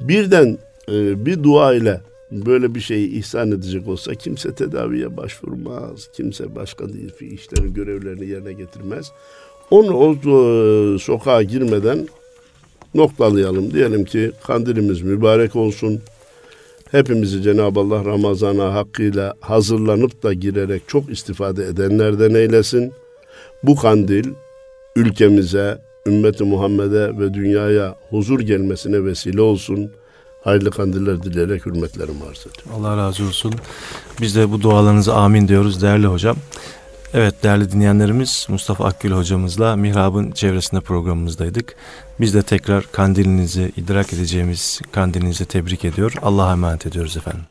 Birden 0.00 0.58
e, 0.88 1.26
bir 1.26 1.42
dua 1.42 1.74
ile 1.74 2.00
böyle 2.30 2.74
bir 2.74 2.80
şeyi 2.80 3.10
ihsan 3.18 3.50
edecek 3.50 3.88
olsa 3.88 4.14
kimse 4.14 4.54
tedaviye 4.54 5.16
başvurmaz. 5.16 6.08
Kimse 6.12 6.54
başka 6.54 6.84
işlerini, 7.20 7.74
görevlerini 7.74 8.26
yerine 8.26 8.52
getirmez. 8.52 9.12
Onu 9.70 9.96
o 9.96 10.12
e, 10.12 10.98
sokağa 10.98 11.42
girmeden 11.42 12.08
noktalayalım. 12.94 13.74
Diyelim 13.74 14.04
ki 14.04 14.32
kandilimiz 14.42 15.02
mübarek 15.02 15.56
olsun. 15.56 16.00
Hepimizi 16.90 17.42
Cenab-ı 17.42 17.80
Allah 17.80 18.04
Ramazan'a 18.04 18.74
hakkıyla 18.74 19.34
hazırlanıp 19.40 20.22
da 20.22 20.32
girerek 20.32 20.82
çok 20.86 21.10
istifade 21.10 21.66
edenlerden 21.66 22.34
eylesin. 22.34 22.92
Bu 23.62 23.76
kandil 23.76 24.24
ülkemize, 24.96 25.78
ümmeti 26.06 26.44
Muhammed'e 26.44 27.18
ve 27.18 27.34
dünyaya 27.34 27.94
huzur 28.10 28.40
gelmesine 28.40 29.04
vesile 29.04 29.40
olsun. 29.40 29.90
Hayırlı 30.44 30.70
kandiller 30.70 31.22
dileyerek 31.22 31.66
hürmetlerimi 31.66 32.24
arz 32.30 32.46
ediyorum. 32.46 32.84
Allah 32.84 32.96
razı 32.96 33.24
olsun. 33.24 33.54
Biz 34.20 34.36
de 34.36 34.52
bu 34.52 34.62
dualarınıza 34.62 35.14
amin 35.14 35.48
diyoruz 35.48 35.82
değerli 35.82 36.06
hocam. 36.06 36.36
Evet 37.14 37.42
değerli 37.42 37.72
dinleyenlerimiz 37.72 38.46
Mustafa 38.48 38.84
Akgül 38.84 39.12
hocamızla 39.12 39.76
Mihrab'ın 39.76 40.30
çevresinde 40.30 40.80
programımızdaydık. 40.80 41.76
Biz 42.20 42.34
de 42.34 42.42
tekrar 42.42 42.92
kandilinizi 42.92 43.72
idrak 43.76 44.12
edeceğimiz 44.12 44.80
kandilinizi 44.92 45.44
tebrik 45.44 45.84
ediyor. 45.84 46.12
Allah'a 46.22 46.52
emanet 46.52 46.86
ediyoruz 46.86 47.16
efendim. 47.16 47.49